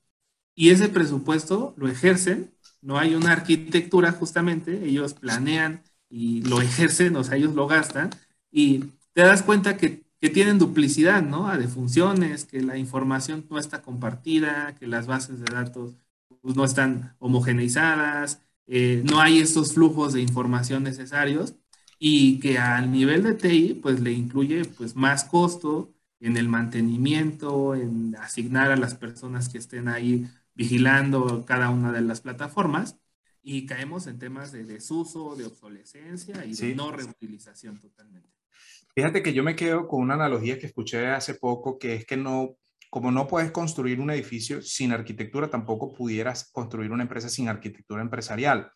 Y 0.57 0.71
ese 0.71 0.89
presupuesto 0.89 1.75
lo 1.77 1.89
ejercen, 1.89 2.53
no 2.83 2.99
hay 2.99 3.15
una 3.15 3.33
arquitectura 3.33 4.13
justamente, 4.13 4.85
ellos 4.87 5.15
planean 5.15 5.83
y 6.09 6.43
lo 6.43 6.61
ejercen, 6.63 7.15
o 7.17 7.25
sea, 7.25 7.37
ellos 7.37 7.55
lo 7.55 7.67
gastan 7.69 8.11
y 8.51 8.85
te 9.13 9.23
das 9.23 9.43
cuenta 9.43 9.77
que, 9.77 10.05
tienen 10.35 10.59
duplicidad, 10.59 11.23
¿no? 11.23 11.57
De 11.57 11.69
funciones, 11.69 12.45
que 12.47 12.61
la 12.61 12.77
información 12.77 13.47
no 13.49 13.61
está 13.61 13.81
compartida, 13.81 14.75
que 14.75 14.89
las 14.89 15.07
bases 15.07 15.39
de 15.39 15.55
datos 15.55 15.95
pues, 16.43 16.57
no 16.57 16.65
están 16.65 17.15
homogeneizadas, 17.21 18.41
eh, 18.67 19.03
no 19.05 19.21
hay 19.21 19.39
estos 19.39 19.75
flujos 19.75 20.15
de 20.15 20.23
información 20.23 20.83
necesarios 20.83 21.55
y 21.99 22.41
que 22.41 22.59
al 22.59 22.91
nivel 22.91 23.23
de 23.23 23.35
TI, 23.35 23.75
pues 23.83 24.01
le 24.01 24.13
incluye 24.13 24.65
pues 24.65 24.97
más 24.97 25.25
costo 25.25 25.95
en 26.21 26.37
el 26.37 26.49
mantenimiento, 26.49 27.75
en 27.75 28.17
asignar 28.17 28.73
a 28.73 28.77
las 28.77 28.95
personas 28.97 29.49
que 29.49 29.59
estén 29.59 29.89
ahí 29.89 30.29
vigilando 30.57 31.45
cada 31.45 31.71
una 31.71 31.93
de 31.93 32.01
las 32.01 32.23
plataformas 32.23 32.99
y 33.43 33.67
caemos 33.67 34.09
en 34.09 34.19
temas 34.19 34.51
de 34.51 34.65
desuso, 34.65 35.37
de 35.37 35.45
obsolescencia 35.45 36.45
y 36.45 36.55
de 36.55 36.75
no 36.75 36.91
reutilización 36.91 37.79
totalmente. 37.79 38.31
Fíjate 38.95 39.23
que 39.23 39.35
yo 39.35 39.45
me 39.45 39.55
quedo 39.55 39.87
con 39.87 40.01
una 40.01 40.15
analogía 40.15 40.59
que 40.59 40.67
escuché 40.67 41.07
hace 41.09 41.35
poco, 41.35 41.79
que 41.79 41.95
es 41.95 42.07
que 42.07 42.17
no, 42.17 42.57
como 42.91 43.13
no 43.13 43.29
puedes 43.29 43.51
construir 43.51 44.01
un 44.01 44.11
edificio 44.11 44.63
sin 44.63 44.91
arquitectura, 44.91 45.49
tampoco 45.51 45.93
pudieras 45.93 46.51
construir 46.51 46.91
una 46.91 47.03
empresa 47.03 47.29
sin 47.29 47.49
arquitectura 47.49 48.01
empresarial. 48.01 48.73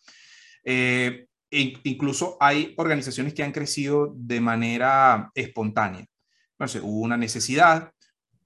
Eh, 0.63 1.27
incluso 1.51 2.37
hay 2.39 2.75
organizaciones 2.77 3.33
que 3.33 3.43
han 3.43 3.53
crecido 3.53 4.13
de 4.15 4.41
manera 4.41 5.31
espontánea. 5.35 6.07
Entonces, 6.53 6.83
hubo 6.85 7.01
una 7.01 7.17
necesidad, 7.17 7.93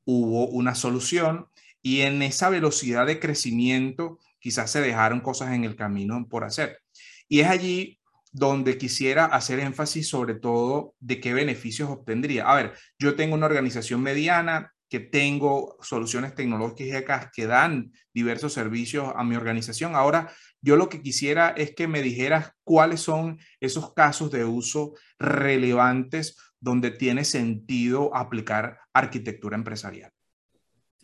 hubo 0.05 0.47
una 0.47 0.77
solución 0.77 1.49
y 1.85 2.01
en 2.01 2.23
esa 2.23 2.49
velocidad 2.49 3.07
de 3.07 3.21
crecimiento 3.21 4.19
quizás 4.39 4.71
se 4.71 4.81
dejaron 4.81 5.21
cosas 5.21 5.53
en 5.53 5.65
el 5.65 5.77
camino 5.77 6.27
por 6.31 6.45
hacer. 6.45 6.81
Y 7.29 7.41
es 7.41 7.49
allí 7.49 8.01
donde 8.33 8.79
quisiera 8.79 9.27
hacer 9.27 9.61
énfasis 9.61 10.09
sobre 10.09 10.35
todo 10.35 10.95
de 10.99 11.21
qué 11.21 11.35
beneficios 11.35 11.91
obtendría. 11.91 12.51
A 12.51 12.57
ver, 12.57 12.73
yo 12.99 13.17
tengo 13.17 13.35
una 13.35 13.45
organización 13.45 14.01
mediana 14.01 14.73
que 14.89 14.99
tengo 14.99 15.77
soluciones 15.83 16.35
tecnológicas 16.35 17.29
que 17.31 17.47
dan 17.47 17.93
diversos 18.15 18.55
servicios 18.55 19.13
a 19.15 19.23
mi 19.23 19.37
organización. 19.37 19.95
Ahora, 19.95 20.33
yo 20.63 20.77
lo 20.77 20.89
que 20.89 21.03
quisiera 21.03 21.51
es 21.51 21.75
que 21.75 21.87
me 21.87 22.01
dijeras 22.01 22.53
cuáles 22.65 23.03
son 23.03 23.39
esos 23.61 23.93
casos 23.93 24.31
de 24.31 24.47
uso 24.47 24.95
relevantes 25.19 26.39
donde 26.61 26.93
tiene 26.93 27.27
sentido 27.27 28.17
aplicar 28.17 28.79
arquitectura 28.95 29.55
empresarial. 29.55 30.14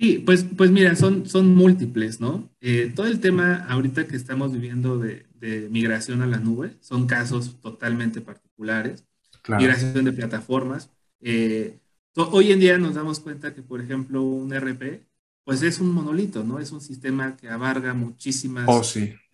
Sí, 0.00 0.22
pues, 0.24 0.46
pues 0.56 0.70
mira, 0.70 0.96
son, 0.96 1.28
son 1.28 1.54
múltiples, 1.54 2.22
¿no? 2.22 2.48
Eh, 2.62 2.90
todo 2.96 3.06
el 3.06 3.20
tema 3.20 3.66
ahorita 3.68 4.06
que 4.06 4.16
estamos 4.16 4.50
viviendo 4.50 4.98
de, 4.98 5.26
de, 5.34 5.68
migración 5.68 6.22
a 6.22 6.26
la 6.26 6.38
nube 6.38 6.74
son 6.80 7.06
casos 7.06 7.60
totalmente 7.60 8.22
particulares. 8.22 9.04
Migración 9.46 10.06
de 10.06 10.12
plataformas. 10.12 10.88
Eh, 11.20 11.78
hoy 12.14 12.50
en 12.50 12.60
día 12.60 12.78
nos 12.78 12.94
damos 12.94 13.20
cuenta 13.20 13.52
que, 13.52 13.60
por 13.60 13.82
ejemplo, 13.82 14.22
un 14.22 14.54
RP, 14.54 15.04
pues 15.44 15.62
es 15.62 15.80
un 15.80 15.92
monolito, 15.92 16.44
¿no? 16.44 16.58
Es 16.60 16.72
un 16.72 16.80
sistema 16.80 17.36
que 17.36 17.50
abarga 17.50 17.92
muchísimas 17.92 18.64
oh, 18.68 18.82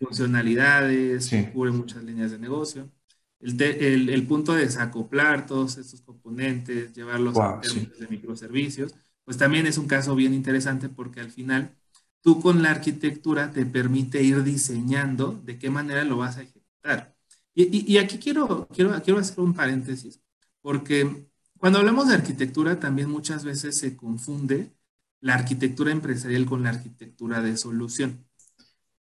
funcionalidades, 0.01 1.31
cubre 1.53 1.71
muchas 1.71 2.03
líneas 2.03 2.33
de 2.33 2.41
negocio. 2.41 2.91
El, 3.39 3.61
el, 3.63 4.09
el, 4.09 4.27
punto 4.27 4.53
de 4.55 4.63
desacoplar 4.63 5.47
todos 5.47 5.79
estos 5.79 6.01
componentes, 6.01 6.93
llevarlos 6.93 7.39
a 7.39 7.61
términos 7.61 7.99
de 8.01 8.09
microservicios, 8.09 8.95
pues 9.27 9.37
también 9.37 9.67
es 9.67 9.77
un 9.77 9.89
caso 9.89 10.15
bien 10.15 10.33
interesante 10.33 10.89
porque 10.89 11.21
al 11.21 11.31
final 11.31 11.77
tú 12.23 12.41
con 12.41 12.63
la 12.63 12.71
arquitectura 12.71 13.51
te 13.51 13.67
permite 13.67 14.23
ir 14.23 14.43
diseñando 14.45 15.33
de 15.45 15.59
qué 15.59 15.69
manera 15.69 16.05
lo 16.05 16.17
vas 16.17 16.39
a 16.39 16.43
ejecutar. 16.43 17.15
Y, 17.55 17.97
aquí 17.99 18.19
quiero, 18.19 18.69
quiero, 18.69 19.03
quiero 19.03 19.19
hacer 19.19 19.41
un 19.41 19.55
paréntesis, 19.55 20.21
porque 20.61 21.27
cuando 21.59 21.79
hablamos 21.79 22.09
de 22.09 22.15
arquitectura 22.15 22.79
también 22.79 23.09
muchas 23.11 23.45
veces 23.45 23.79
se 23.79 23.97
confunde 23.97 24.73
la 25.21 25.35
arquitectura 25.35 25.91
empresarial 25.91 26.47
con 26.47 26.63
la 26.63 26.71
arquitectura 26.71 27.41
de 27.43 27.57
solución. 27.57 28.27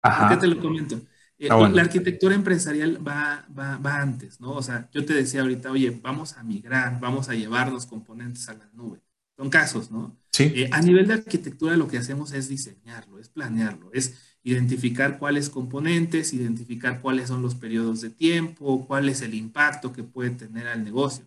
¿Por 0.03 0.29
qué 0.31 0.37
te 0.37 0.47
lo 0.49 0.61
comento? 0.61 1.00
Eh, 1.39 1.49
ah, 1.50 1.71
la 1.73 1.83
arquitectura 1.83 2.35
empresarial 2.35 3.07
va, 3.07 3.47
va, 3.57 3.79
va, 3.79 4.00
antes, 4.03 4.41
¿no? 4.41 4.53
O 4.53 4.62
sea, 4.62 4.91
yo 4.93 5.07
te 5.07 5.15
decía 5.15 5.41
ahorita, 5.41 5.71
oye, 5.71 5.99
vamos 6.03 6.37
a 6.37 6.43
migrar, 6.43 7.00
vamos 7.00 7.31
a 7.31 7.35
llevar 7.35 7.73
los 7.73 7.87
componentes 7.87 8.49
a 8.49 8.55
la 8.55 8.69
nube. 8.75 9.00
Son 9.41 9.49
casos, 9.49 9.91
¿no? 9.91 10.15
Sí. 10.33 10.53
Eh, 10.55 10.69
a 10.71 10.83
nivel 10.83 11.09
de 11.09 11.15
arquitectura 11.15 11.75
lo 11.75 11.89
que 11.89 11.97
hacemos 11.97 12.33
es 12.33 12.51
diseñarlo, 12.51 13.19
es 13.19 13.31
planearlo, 13.31 13.91
es 13.95 14.37
identificar 14.43 15.19
cuáles 15.19 15.49
componentes, 15.49 16.35
identificar 16.35 17.01
cuáles 17.01 17.29
son 17.29 17.41
los 17.41 17.55
periodos 17.55 18.03
de 18.03 18.11
tiempo, 18.11 18.87
cuál 18.87 19.09
es 19.09 19.23
el 19.23 19.33
impacto 19.33 19.95
que 19.95 20.03
puede 20.03 20.29
tener 20.29 20.67
al 20.69 20.85
negocio. 20.85 21.25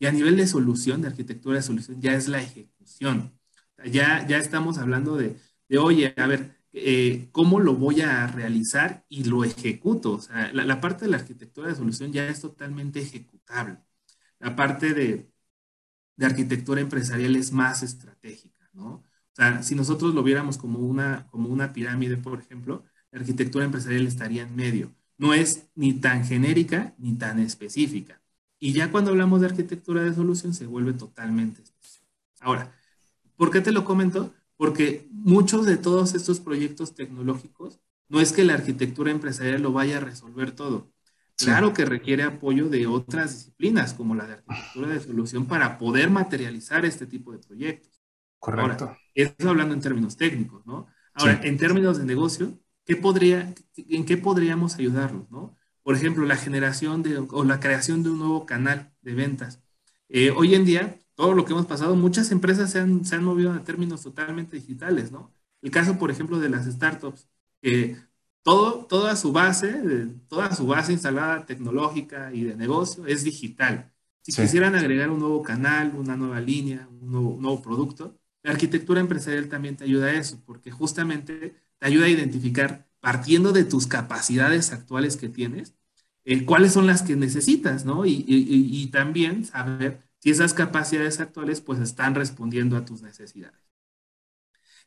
Y 0.00 0.06
a 0.06 0.10
nivel 0.10 0.36
de 0.36 0.48
solución, 0.48 1.02
de 1.02 1.06
arquitectura 1.06 1.54
de 1.54 1.62
solución, 1.62 2.00
ya 2.00 2.14
es 2.14 2.26
la 2.26 2.42
ejecución. 2.42 3.38
Ya, 3.84 4.26
ya 4.26 4.38
estamos 4.38 4.78
hablando 4.78 5.16
de, 5.16 5.36
de 5.68 5.78
oye, 5.78 6.12
a 6.16 6.26
ver, 6.26 6.56
eh, 6.72 7.28
cómo 7.30 7.60
lo 7.60 7.76
voy 7.76 8.00
a 8.00 8.26
realizar 8.26 9.06
y 9.08 9.22
lo 9.22 9.44
ejecuto. 9.44 10.14
O 10.14 10.20
sea, 10.20 10.52
la, 10.52 10.64
la, 10.64 10.80
parte 10.80 11.04
de 11.04 11.12
la 11.12 11.18
arquitectura 11.18 11.68
de 11.68 11.76
solución 11.76 12.12
ya 12.12 12.26
es 12.26 12.40
totalmente 12.40 13.00
ejecutable. 13.00 13.78
La 14.40 14.56
parte 14.56 14.92
de, 14.92 15.33
de 16.16 16.26
arquitectura 16.26 16.80
empresarial 16.80 17.36
es 17.36 17.52
más 17.52 17.82
estratégica, 17.82 18.68
¿no? 18.72 18.86
O 18.86 19.36
sea, 19.36 19.62
si 19.62 19.74
nosotros 19.74 20.14
lo 20.14 20.22
viéramos 20.22 20.58
como 20.58 20.78
una, 20.78 21.26
como 21.30 21.48
una 21.48 21.72
pirámide, 21.72 22.16
por 22.16 22.38
ejemplo, 22.38 22.84
la 23.10 23.20
arquitectura 23.20 23.64
empresarial 23.64 24.06
estaría 24.06 24.42
en 24.42 24.54
medio. 24.54 24.94
No 25.18 25.34
es 25.34 25.68
ni 25.74 25.92
tan 25.94 26.24
genérica 26.24 26.94
ni 26.98 27.14
tan 27.14 27.40
específica. 27.40 28.20
Y 28.60 28.72
ya 28.72 28.90
cuando 28.90 29.10
hablamos 29.10 29.40
de 29.40 29.48
arquitectura 29.48 30.02
de 30.02 30.14
solución 30.14 30.54
se 30.54 30.66
vuelve 30.66 30.92
totalmente 30.92 31.62
específica. 31.62 32.12
Ahora, 32.40 32.72
¿por 33.36 33.50
qué 33.50 33.60
te 33.60 33.72
lo 33.72 33.84
comento? 33.84 34.32
Porque 34.56 35.08
muchos 35.10 35.66
de 35.66 35.76
todos 35.76 36.14
estos 36.14 36.40
proyectos 36.40 36.94
tecnológicos 36.94 37.80
no 38.08 38.20
es 38.20 38.32
que 38.32 38.44
la 38.44 38.54
arquitectura 38.54 39.10
empresarial 39.10 39.62
lo 39.62 39.72
vaya 39.72 39.96
a 39.96 40.00
resolver 40.00 40.52
todo. 40.52 40.93
Claro 41.36 41.72
que 41.72 41.84
requiere 41.84 42.22
apoyo 42.22 42.68
de 42.68 42.86
otras 42.86 43.32
disciplinas, 43.32 43.94
como 43.94 44.14
la 44.14 44.26
de 44.26 44.34
arquitectura 44.34 44.88
de 44.88 45.00
solución, 45.00 45.46
para 45.46 45.78
poder 45.78 46.10
materializar 46.10 46.84
este 46.84 47.06
tipo 47.06 47.32
de 47.32 47.38
proyectos. 47.38 48.00
Correcto. 48.38 48.84
Ahora, 48.84 48.98
eso 49.14 49.50
hablando 49.50 49.74
en 49.74 49.80
términos 49.80 50.16
técnicos, 50.16 50.64
¿no? 50.66 50.86
Ahora, 51.14 51.40
en 51.42 51.58
términos 51.58 51.98
de 51.98 52.04
negocio, 52.04 52.58
¿qué 52.84 52.96
podría, 52.96 53.52
¿en 53.76 54.04
qué 54.04 54.16
podríamos 54.16 54.76
ayudarlos, 54.76 55.30
no? 55.30 55.56
Por 55.82 55.96
ejemplo, 55.96 56.24
la 56.24 56.36
generación 56.36 57.02
de, 57.02 57.18
o 57.18 57.44
la 57.44 57.60
creación 57.60 58.02
de 58.02 58.10
un 58.10 58.18
nuevo 58.18 58.46
canal 58.46 58.92
de 59.02 59.14
ventas. 59.14 59.62
Eh, 60.08 60.30
hoy 60.30 60.54
en 60.54 60.64
día, 60.64 60.98
todo 61.14 61.34
lo 61.34 61.44
que 61.44 61.52
hemos 61.52 61.66
pasado, 61.66 61.94
muchas 61.96 62.30
empresas 62.30 62.70
se 62.72 62.80
han, 62.80 63.04
se 63.04 63.16
han 63.16 63.24
movido 63.24 63.52
a 63.52 63.64
términos 63.64 64.02
totalmente 64.02 64.56
digitales, 64.56 65.12
¿no? 65.12 65.32
El 65.62 65.70
caso, 65.70 65.98
por 65.98 66.10
ejemplo, 66.10 66.38
de 66.38 66.48
las 66.48 66.66
startups, 66.66 67.28
que 67.62 67.96
todo, 68.44 68.86
toda 68.86 69.16
su 69.16 69.32
base, 69.32 69.72
toda 70.28 70.54
su 70.54 70.66
base 70.66 70.92
instalada 70.92 71.46
tecnológica 71.46 72.32
y 72.32 72.44
de 72.44 72.56
negocio 72.56 73.06
es 73.06 73.24
digital. 73.24 73.92
Si 74.22 74.32
quisieran 74.32 74.74
agregar 74.76 75.10
un 75.10 75.20
nuevo 75.20 75.42
canal, 75.42 75.94
una 75.96 76.16
nueva 76.16 76.40
línea, 76.40 76.88
un 76.88 77.10
nuevo, 77.40 77.62
producto, 77.62 78.18
la 78.42 78.52
arquitectura 78.52 79.00
empresarial 79.00 79.48
también 79.48 79.76
te 79.76 79.84
ayuda 79.84 80.06
a 80.06 80.12
eso, 80.14 80.42
porque 80.46 80.70
justamente 80.70 81.56
te 81.78 81.86
ayuda 81.86 82.06
a 82.06 82.10
identificar, 82.10 82.86
partiendo 83.00 83.52
de 83.52 83.64
tus 83.64 83.86
capacidades 83.86 84.72
actuales 84.72 85.16
que 85.16 85.28
tienes, 85.28 85.74
eh, 86.24 86.44
cuáles 86.46 86.72
son 86.72 86.86
las 86.86 87.02
que 87.02 87.16
necesitas, 87.16 87.84
¿no? 87.84 88.06
Y, 88.06 88.24
y, 88.26 88.86
también 88.88 89.44
saber 89.44 90.00
si 90.18 90.30
esas 90.30 90.54
capacidades 90.54 91.20
actuales 91.20 91.60
pues 91.60 91.80
están 91.80 92.14
respondiendo 92.14 92.76
a 92.76 92.84
tus 92.84 93.02
necesidades. 93.02 93.60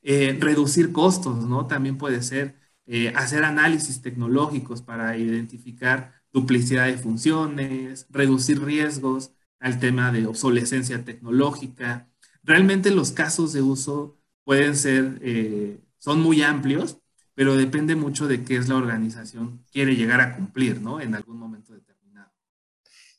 Eh, 0.02 0.38
reducir 0.40 0.92
costos, 0.92 1.46
¿no? 1.46 1.68
También 1.68 1.98
puede 1.98 2.22
ser 2.22 2.56
eh, 2.90 3.12
hacer 3.16 3.44
análisis 3.44 4.02
tecnológicos 4.02 4.82
para 4.82 5.18
identificar 5.18 6.14
duplicidad 6.32 6.86
de 6.86 6.98
funciones, 6.98 8.08
reducir 8.10 8.64
riesgos 8.64 9.34
al 9.60 9.80
tema 9.80 10.14
de 10.14 10.26
obsolescencia 10.26 11.04
tecnológica. 11.04 12.08
Realmente 12.44 12.92
los 12.92 13.12
casos 13.12 13.52
de 13.52 13.62
uso 13.62 14.18
pueden 14.46 14.78
ser, 14.78 15.20
eh, 15.22 15.82
son 15.98 16.22
muy 16.22 16.42
amplios, 16.44 17.00
pero 17.34 17.58
depende 17.58 17.98
mucho 17.98 18.26
de 18.26 18.46
qué 18.46 18.56
es 18.56 18.70
la 18.70 18.78
organización 18.78 19.66
quiere 19.70 19.98
llegar 19.98 20.22
a 20.22 20.36
cumplir, 20.38 20.82
¿no? 20.82 21.02
En 21.02 21.14
algún 21.14 21.38
momento 21.38 21.74
determinado. 21.74 22.32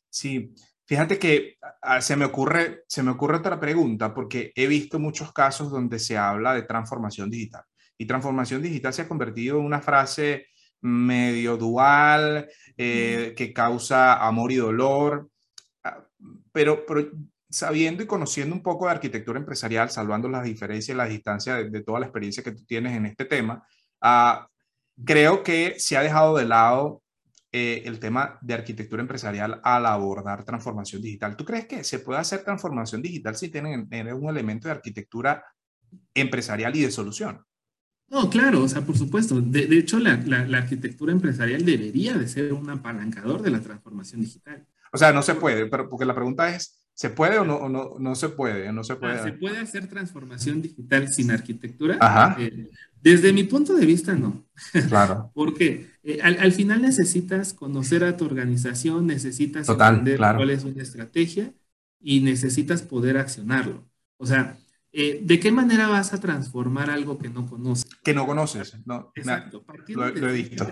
Sí, 0.08 0.54
fíjate 0.87 1.18
que 1.18 1.58
se 2.00 2.16
me 2.16 2.25
ocurre, 2.25 2.84
se 2.88 3.02
me 3.02 3.10
ocurre 3.10 3.37
otra 3.37 3.60
pregunta, 3.60 4.14
porque 4.14 4.50
he 4.56 4.66
visto 4.66 4.98
muchos 4.98 5.30
casos 5.32 5.70
donde 5.70 5.98
se 5.98 6.16
habla 6.16 6.54
de 6.54 6.62
transformación 6.62 7.28
digital. 7.28 7.64
Y 7.99 8.07
transformación 8.07 8.62
digital 8.62 8.95
se 8.95 9.02
ha 9.02 9.09
convertido 9.09 9.59
en 9.59 9.67
una 9.67 9.81
frase 9.81 10.47
medio 10.81 11.57
dual, 11.57 12.49
eh, 12.76 13.35
que 13.37 13.52
causa 13.52 14.25
amor 14.26 14.52
y 14.52 14.57
dolor, 14.57 15.28
ah, 15.85 16.05
pero, 16.52 16.87
pero 16.87 17.11
sabiendo 17.50 18.02
y 18.02 18.07
conociendo 18.07 18.55
un 18.55 18.62
poco 18.62 18.87
de 18.87 18.93
arquitectura 18.93 19.38
empresarial, 19.38 19.90
salvando 19.90 20.28
las 20.28 20.45
diferencias 20.45 20.95
y 20.95 20.99
las 20.99 21.09
distancias 21.09 21.71
de, 21.71 21.83
toda 21.83 22.00
la 22.00 22.07
experiencia 22.07 22.43
que 22.43 22.52
tú 22.52 22.64
tienes 22.64 22.97
en 22.97 23.07
este 23.07 23.25
tema, 23.25 23.67
uh, 24.02 24.47
creo 25.05 25.43
que 25.43 25.75
se 25.78 25.97
ha 25.97 26.02
dejado 26.02 26.37
de 26.37 26.45
lado 26.45 27.02
eh, 27.50 27.83
el 27.87 27.99
tema 27.99 28.38
de 28.43 28.55
arquitectura 28.55 29.00
empresarial 29.00 29.61
al 29.64 29.87
abordar 29.87 30.45
transformación 30.45 31.00
digital. 31.00 31.37
¿Tú 31.37 31.45
crees 31.45 31.67
que 31.67 31.83
se 31.83 32.00
puede 32.00 32.21
hacer 32.21 32.45
transformación 32.45 33.00
digital 33.00 33.37
si 33.37 33.49
tienen, 33.49 33.88
tienen 33.88 34.14
un 34.14 34.28
elemento 34.28 34.69
de 34.69 34.73
arquitectura 34.73 35.43
empresarial 36.14 36.76
y 36.76 36.83
de 36.83 36.90
solución? 36.90 37.43
No, 38.10 38.30
claro, 38.30 38.62
o 38.62 38.68
sea, 38.68 38.82
por 38.82 38.96
supuesto. 38.96 39.40
De, 39.40 39.64
hecho, 39.76 39.98
la, 39.98 40.16
la, 40.16 40.58
arquitectura 40.58 41.12
empresarial 41.12 41.64
debería 41.64 42.14
de 42.14 42.26
ser 42.26 42.52
un 42.54 42.70
apalancador 42.70 43.42
de 43.42 43.50
la 43.50 43.60
transformación 43.60 44.22
digital. 44.22 44.66
O 44.92 44.98
sea, 44.98 45.12
no 45.12 45.22
se 45.22 45.34
puede, 45.34 45.66
pero 45.66 45.90
porque 45.90 46.06
la 46.06 46.14
pregunta 46.14 46.54
es, 46.54 46.78
¿se 46.94 47.10
puede 47.10 47.38
o 47.38 47.44
no, 47.44 47.68
no, 47.68 47.96
no 47.98 48.14
se 48.14 48.30
puede? 48.30 48.72
No 48.72 48.82
se 48.82 48.96
puede. 48.96 49.14
Ah, 49.14 49.22
¿Se 49.24 49.32
puede 49.32 49.58
hacer 49.58 49.88
transformación 49.88 50.62
digital 50.62 51.08
sin 51.08 51.30
arquitectura? 51.30 51.98
Ajá. 52.00 52.36
Eh, 52.38 52.70
desde 53.02 53.32
mi 53.32 53.44
punto 53.44 53.74
de 53.74 53.84
vista, 53.84 54.14
no. 54.14 54.46
Claro. 54.88 55.30
Porque 55.34 55.90
eh, 56.02 56.20
al, 56.22 56.38
al, 56.38 56.52
final 56.52 56.82
necesitas 56.82 57.52
conocer 57.52 58.04
a 58.04 58.16
tu 58.16 58.24
organización, 58.24 59.06
necesitas 59.06 59.68
entender 59.68 60.18
cuál 60.18 60.50
es 60.50 60.64
una 60.64 60.82
estrategia 60.82 61.52
y 62.00 62.20
necesitas 62.20 62.82
poder 62.82 63.18
accionarlo. 63.18 63.86
O 64.16 64.26
sea, 64.26 64.56
eh, 64.92 65.21
¿de 65.23 65.38
qué 65.38 65.52
manera 65.52 65.88
vas 65.88 66.14
a 66.14 66.21
transformar 66.21 66.90
algo 66.90 67.18
que 67.18 67.28
no 67.28 67.47
conoces? 67.47 67.85
Que 68.02 68.14
no 68.14 68.26
conoces, 68.26 68.75
no. 68.87 69.12
Exacto. 69.14 69.64
Lo, 69.88 70.07
he 70.07 70.33
visto. 70.33 70.66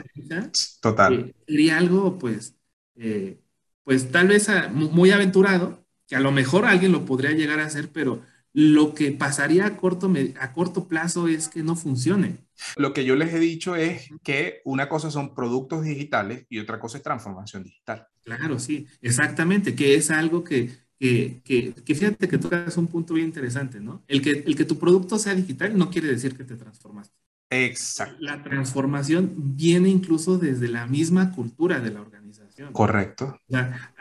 Total. 0.80 1.14
Eh, 1.14 1.34
sería 1.46 1.78
algo, 1.78 2.18
pues, 2.18 2.56
eh, 2.96 3.40
pues 3.84 4.10
tal 4.10 4.28
vez 4.28 4.48
muy 4.72 5.10
aventurado, 5.10 5.84
que 6.06 6.16
a 6.16 6.20
lo 6.20 6.32
mejor 6.32 6.64
alguien 6.64 6.92
lo 6.92 7.04
podría 7.04 7.32
llegar 7.32 7.60
a 7.60 7.66
hacer, 7.66 7.90
pero 7.92 8.22
lo 8.52 8.94
que 8.94 9.12
pasaría 9.12 9.66
a 9.66 9.76
corto, 9.76 10.10
a 10.40 10.52
corto 10.54 10.88
plazo 10.88 11.28
es 11.28 11.48
que 11.48 11.62
no 11.62 11.76
funcione. 11.76 12.46
Lo 12.76 12.94
que 12.94 13.04
yo 13.04 13.14
les 13.14 13.34
he 13.34 13.38
dicho 13.38 13.76
es 13.76 14.08
que 14.22 14.62
una 14.64 14.88
cosa 14.88 15.10
son 15.10 15.34
productos 15.34 15.84
digitales 15.84 16.46
y 16.48 16.58
otra 16.58 16.80
cosa 16.80 16.96
es 16.96 17.02
transformación 17.02 17.64
digital. 17.64 18.08
Claro, 18.24 18.58
sí, 18.58 18.86
exactamente, 19.02 19.74
que 19.74 19.94
es 19.94 20.10
algo 20.10 20.42
que 20.42 20.85
que, 20.98 21.42
que, 21.44 21.94
fíjate 21.94 22.28
que 22.28 22.38
tocas 22.38 22.76
un 22.76 22.86
punto 22.86 23.14
bien 23.14 23.26
interesante, 23.26 23.80
¿no? 23.80 24.02
El 24.08 24.22
que, 24.22 24.30
el 24.30 24.56
que 24.56 24.64
tu 24.64 24.78
producto 24.78 25.18
sea 25.18 25.34
digital 25.34 25.76
no 25.76 25.90
quiere 25.90 26.08
decir 26.08 26.36
que 26.36 26.44
te 26.44 26.56
transformaste. 26.56 27.14
Exacto. 27.50 28.16
La 28.20 28.42
transformación 28.42 29.32
viene 29.36 29.88
incluso 29.88 30.38
desde 30.38 30.68
la 30.68 30.86
misma 30.86 31.32
cultura 31.32 31.80
de 31.80 31.90
la 31.90 32.00
organización. 32.00 32.72
Correcto. 32.72 33.38
O 33.48 33.52
sea, 33.52 33.92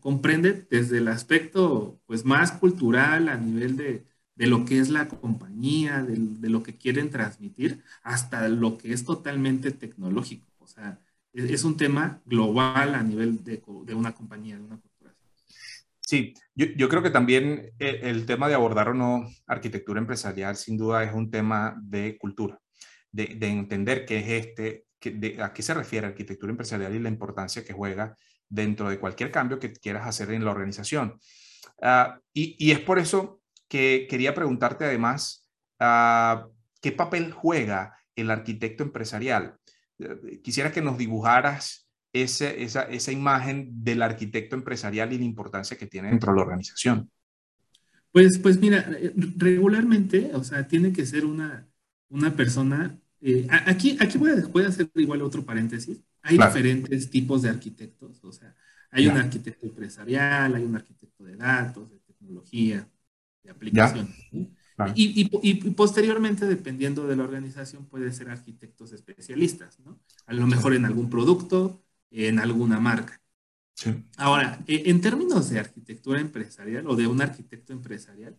comprende 0.00 0.66
desde 0.70 0.98
el 0.98 1.08
aspecto 1.08 2.00
pues, 2.06 2.24
más 2.24 2.52
cultural 2.52 3.28
a 3.28 3.36
nivel 3.36 3.76
de, 3.76 4.06
de 4.36 4.46
lo 4.46 4.64
que 4.64 4.78
es 4.78 4.88
la 4.88 5.08
compañía, 5.08 6.02
de, 6.02 6.16
de, 6.16 6.48
lo 6.48 6.62
que 6.62 6.76
quieren 6.76 7.10
transmitir, 7.10 7.82
hasta 8.02 8.48
lo 8.48 8.78
que 8.78 8.92
es 8.92 9.04
totalmente 9.04 9.72
tecnológico. 9.72 10.46
O 10.60 10.66
sea, 10.66 11.00
es, 11.32 11.50
es 11.50 11.64
un 11.64 11.76
tema 11.76 12.22
global 12.24 12.94
a 12.94 13.02
nivel 13.02 13.44
de, 13.44 13.62
de 13.84 13.94
una 13.94 14.14
compañía, 14.14 14.56
de 14.56 14.62
una 14.62 14.80
Sí, 16.12 16.34
yo, 16.54 16.90
creo 16.90 17.02
que 17.02 17.08
también 17.08 17.72
eh, 17.78 18.00
el, 18.02 18.26
tema 18.26 18.46
de 18.46 18.54
abordar 18.54 18.90
o 18.90 18.92
no 18.92 19.26
arquitectura 19.46 19.98
empresarial 19.98 20.56
sin 20.56 20.76
duda 20.76 21.02
es 21.04 21.14
un 21.14 21.30
tema 21.30 21.74
de 21.80 22.18
cultura, 22.18 22.60
de, 23.10 23.38
entender 23.40 24.04
qué 24.04 24.18
es 24.18 24.46
este, 24.46 24.84
a 25.40 25.54
qué 25.54 25.62
se 25.62 25.72
refiere 25.72 26.06
arquitectura 26.06 26.50
empresarial 26.50 26.94
y 26.94 26.98
la 26.98 27.08
importancia 27.08 27.64
que 27.64 27.72
juega 27.72 28.14
dentro 28.46 28.90
de 28.90 29.00
cualquier 29.00 29.30
cambio 29.30 29.58
que 29.58 29.72
quieras 29.72 30.06
hacer 30.06 30.30
en 30.32 30.44
la 30.44 30.50
organización. 30.50 31.18
Ah, 31.80 32.20
y, 32.34 32.70
es 32.70 32.80
por 32.80 32.98
eso 32.98 33.40
que 33.66 34.06
quería 34.06 34.34
preguntarte 34.34 34.84
además, 34.84 35.48
ah, 35.80 36.46
¿qué 36.82 36.92
papel 36.92 37.32
juega 37.32 37.96
el 38.16 38.30
arquitecto 38.30 38.82
empresarial? 38.82 39.56
Eh, 39.98 40.42
quisiera 40.42 40.72
que 40.72 40.82
nos 40.82 40.98
dibujaras 40.98 41.88
ese, 42.12 42.62
esa, 42.62 42.82
esa 42.82 43.12
imagen 43.12 43.82
del 43.82 44.02
arquitecto 44.02 44.56
empresarial 44.56 45.12
y 45.12 45.18
la 45.18 45.24
importancia 45.24 45.78
que 45.78 45.86
tiene 45.86 46.08
dentro 46.08 46.32
de 46.32 46.36
la 46.36 46.42
organización? 46.42 47.10
Pues, 48.10 48.38
pues 48.38 48.60
mira, 48.60 48.86
eh, 48.98 49.12
regularmente, 49.36 50.30
o 50.34 50.44
sea, 50.44 50.68
tiene 50.68 50.92
que 50.92 51.06
ser 51.06 51.24
una, 51.24 51.66
una 52.10 52.36
persona. 52.36 52.98
Eh, 53.20 53.46
aquí 53.50 53.96
aquí 54.00 54.18
voy 54.18 54.30
a, 54.64 54.68
hacer 54.68 54.90
igual 54.96 55.22
otro 55.22 55.44
paréntesis. 55.44 56.02
Hay 56.20 56.36
diferentes 56.36 57.10
tipos 57.10 57.42
de 57.42 57.48
arquitectos, 57.48 58.22
o 58.22 58.30
sea, 58.30 58.54
hay 58.90 59.08
un 59.08 59.16
arquitecto 59.16 59.66
empresarial, 59.66 60.54
hay 60.54 60.62
un 60.62 60.76
arquitecto 60.76 61.24
de 61.24 61.36
datos, 61.36 61.90
de 61.90 61.98
tecnología, 61.98 62.86
de 63.42 63.50
aplicación. 63.50 64.08
Y, 64.94 65.28
y, 65.42 65.70
posteriormente, 65.70 66.46
dependiendo 66.46 67.06
de 67.06 67.16
la 67.16 67.24
organización, 67.24 67.86
puede 67.86 68.12
ser 68.12 68.30
arquitectos 68.30 68.92
especialistas, 68.92 69.80
¿no? 69.80 70.00
A 70.26 70.34
lo 70.34 70.46
mejor 70.46 70.74
en 70.74 70.84
algún 70.84 71.08
producto, 71.08 71.82
en 72.12 72.38
alguna 72.38 72.78
marca. 72.80 73.20
Ahora, 74.16 74.62
e, 74.66 74.90
en 74.90 75.00
términos 75.00 75.50
de 75.50 75.58
arquitectura 75.58 76.20
empresarial 76.20 76.86
o 76.86 76.94
de 76.96 77.06
un 77.06 77.20
arquitecto 77.20 77.72
empresarial, 77.72 78.38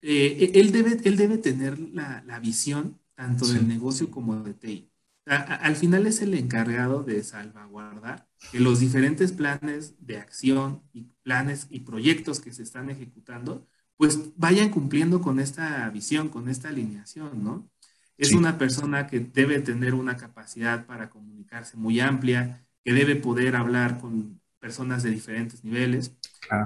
eh, 0.00 0.52
él, 0.54 0.72
debe, 0.72 0.98
él 1.04 1.16
debe 1.16 1.38
tener 1.38 1.78
la, 1.78 2.38
visión 2.40 3.00
tanto 3.14 3.46
del 3.46 3.68
negocio 3.68 4.10
como 4.10 4.42
de 4.42 4.54
TI. 4.54 4.90
al 5.26 5.76
final 5.76 6.06
es 6.06 6.20
el 6.22 6.34
encargado 6.34 7.04
de 7.04 7.22
salvaguardar 7.22 8.28
que 8.50 8.58
los 8.58 8.80
diferentes 8.80 9.32
planes 9.32 9.94
de 10.04 10.18
acción 10.18 10.82
y 10.92 11.02
planes 11.22 11.68
y 11.70 11.80
proyectos 11.80 12.40
que 12.40 12.52
se 12.52 12.64
están 12.64 12.90
ejecutando, 12.90 13.68
pues 13.96 14.36
vayan 14.36 14.70
cumpliendo 14.70 15.20
con 15.20 15.38
esta 15.38 15.88
visión, 15.90 16.28
con 16.28 16.48
esta 16.48 16.68
alineación, 16.68 17.44
¿no? 17.44 17.70
Es 18.18 18.32
una 18.32 18.58
persona 18.58 19.06
que 19.06 19.20
debe 19.20 19.60
tener 19.60 19.94
una 19.94 20.16
capacidad 20.16 20.86
para 20.86 21.10
comunicarse 21.10 21.76
muy 21.76 22.00
amplia, 22.00 22.66
que 22.84 22.92
debe 22.92 23.16
poder 23.16 23.56
hablar 23.56 24.00
con 24.00 24.40
personas 24.58 25.02
de 25.02 25.10
diferentes 25.10 25.64
niveles, 25.64 26.16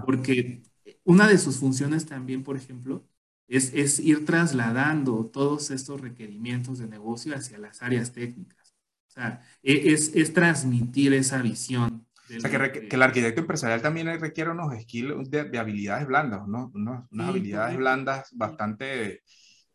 porque 0.05 0.63
una 1.05 1.29
de 1.29 1.39
sus 1.39 1.59
funciones 1.59 2.07
también, 2.07 2.43
por 2.43 2.57
ejemplo, 2.57 3.07
es, 3.49 3.73
es, 3.75 4.01
ir 4.01 4.25
trasladando 4.25 5.27
todos 5.27 5.71
estos 5.71 6.01
requerimientos 6.01 6.79
de 6.79 6.89
negocio 6.89 7.35
hacia 7.35 7.59
las 7.59 7.83
áreas 7.83 8.13
técnicas. 8.13 8.75
O 9.09 9.13
sea, 9.13 9.41
e, 9.63 9.93
es, 9.93 10.11
es 10.15 10.35
transmitir 10.35 11.13
esa 11.15 11.41
visión. 11.43 12.07
O 12.37 12.41
sea, 12.41 12.51
que, 12.51 12.89
que, 12.89 12.97
el 12.97 13.03
arquitecto 13.03 13.41
empresarial 13.41 13.81
también 13.81 14.09
requiere 14.21 14.51
unos 14.51 14.75
skills 14.83 15.31
de, 15.31 15.59
habilidades 15.59 16.09
blandas, 16.09 16.47
¿no? 16.49 16.73
unas 16.75 17.29
habilidades 17.29 17.77
blandas 17.77 18.29
bastante, 18.33 19.23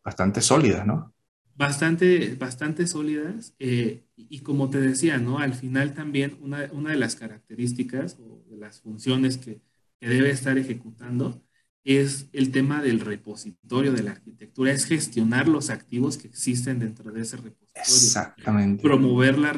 bastante 0.04 0.42
sólidas, 0.42 0.86
¿no? 0.86 1.14
Bastante, 1.56 2.34
bastante 2.36 2.86
sólidas. 2.86 3.54
Eh, 3.58 4.04
y 4.16 4.40
como 4.40 4.70
te 4.70 4.80
decía, 4.80 5.18
¿no? 5.18 5.38
Al 5.38 5.54
final 5.54 5.94
también 5.94 6.38
una, 6.40 6.68
una 6.72 6.90
de 6.90 6.96
las 6.96 7.16
características 7.16 8.18
o 8.20 8.44
de 8.50 8.56
las 8.56 8.80
funciones 8.80 9.38
que, 9.38 9.60
que, 10.00 10.08
debe 10.08 10.30
estar 10.30 10.58
ejecutando 10.58 11.42
es 11.84 12.28
el 12.32 12.52
tema 12.52 12.80
del 12.80 13.00
repositorio 13.00 13.92
de 13.92 14.04
la 14.04 14.12
arquitectura, 14.12 14.70
es 14.70 14.84
gestionar 14.84 15.48
los 15.48 15.68
activos 15.68 16.16
que 16.16 16.28
existen 16.28 16.78
dentro 16.78 17.10
de 17.10 17.22
ese 17.22 17.36
repositorio. 17.36 17.62
Exactamente. 17.74 18.82
Promover 18.82 19.38
la, 19.38 19.52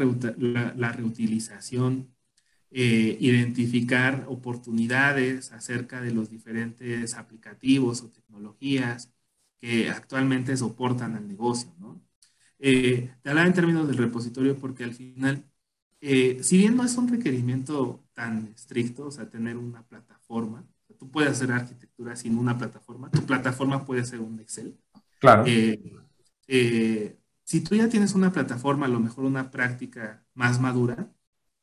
la, 0.75 0.93
reutilización, 0.93 2.15
eh, 2.71 3.19
identificar 3.21 4.25
oportunidades 4.29 5.53
acerca 5.53 6.01
de 6.01 6.13
los 6.13 6.31
diferentes 6.31 7.15
aplicativos 7.15 8.01
o 8.03 8.11
tecnologías, 8.11 9.14
que 9.65 9.89
actualmente 9.89 10.55
soportan 10.59 11.17
al 11.17 11.27
negocio, 11.27 11.73
¿no? 11.79 11.99
Eh, 12.59 13.11
te 13.23 13.31
hablaba 13.31 13.47
en 13.47 13.55
términos 13.55 13.89
del 13.89 13.97
repositorio 13.97 14.59
porque 14.59 14.85
al 14.85 14.93
final, 14.93 15.43
eh, 16.03 16.39
si 16.43 16.59
bien 16.59 16.77
no 16.77 16.85
es 16.85 16.99
un 16.99 17.09
requerimiento 17.09 18.05
tan 18.13 18.49
estricto, 18.49 19.07
o 19.07 19.11
sea, 19.11 19.31
tener 19.31 19.57
una 19.57 19.83
plataforma, 19.83 20.67
tú 20.99 21.11
puedes 21.11 21.31
hacer 21.31 21.51
arquitectura 21.51 22.15
sin 22.15 22.37
una 22.37 22.59
plataforma. 22.59 23.11
Tu 23.11 23.25
plataforma 23.25 23.87
puede 23.87 24.05
ser 24.05 24.21
un 24.21 24.39
Excel. 24.39 24.79
Claro. 25.19 25.45
Eh, 25.47 25.81
eh, 26.47 27.17
si 27.45 27.63
tú 27.63 27.75
ya 27.75 27.89
tienes 27.89 28.15
una 28.15 28.33
plataforma, 28.33 28.85
a 28.85 28.91
lo 28.91 29.01
mejor 29.01 29.25
una 29.25 29.51
práctica 29.51 30.23
más 30.35 30.61
madura, 30.61 31.11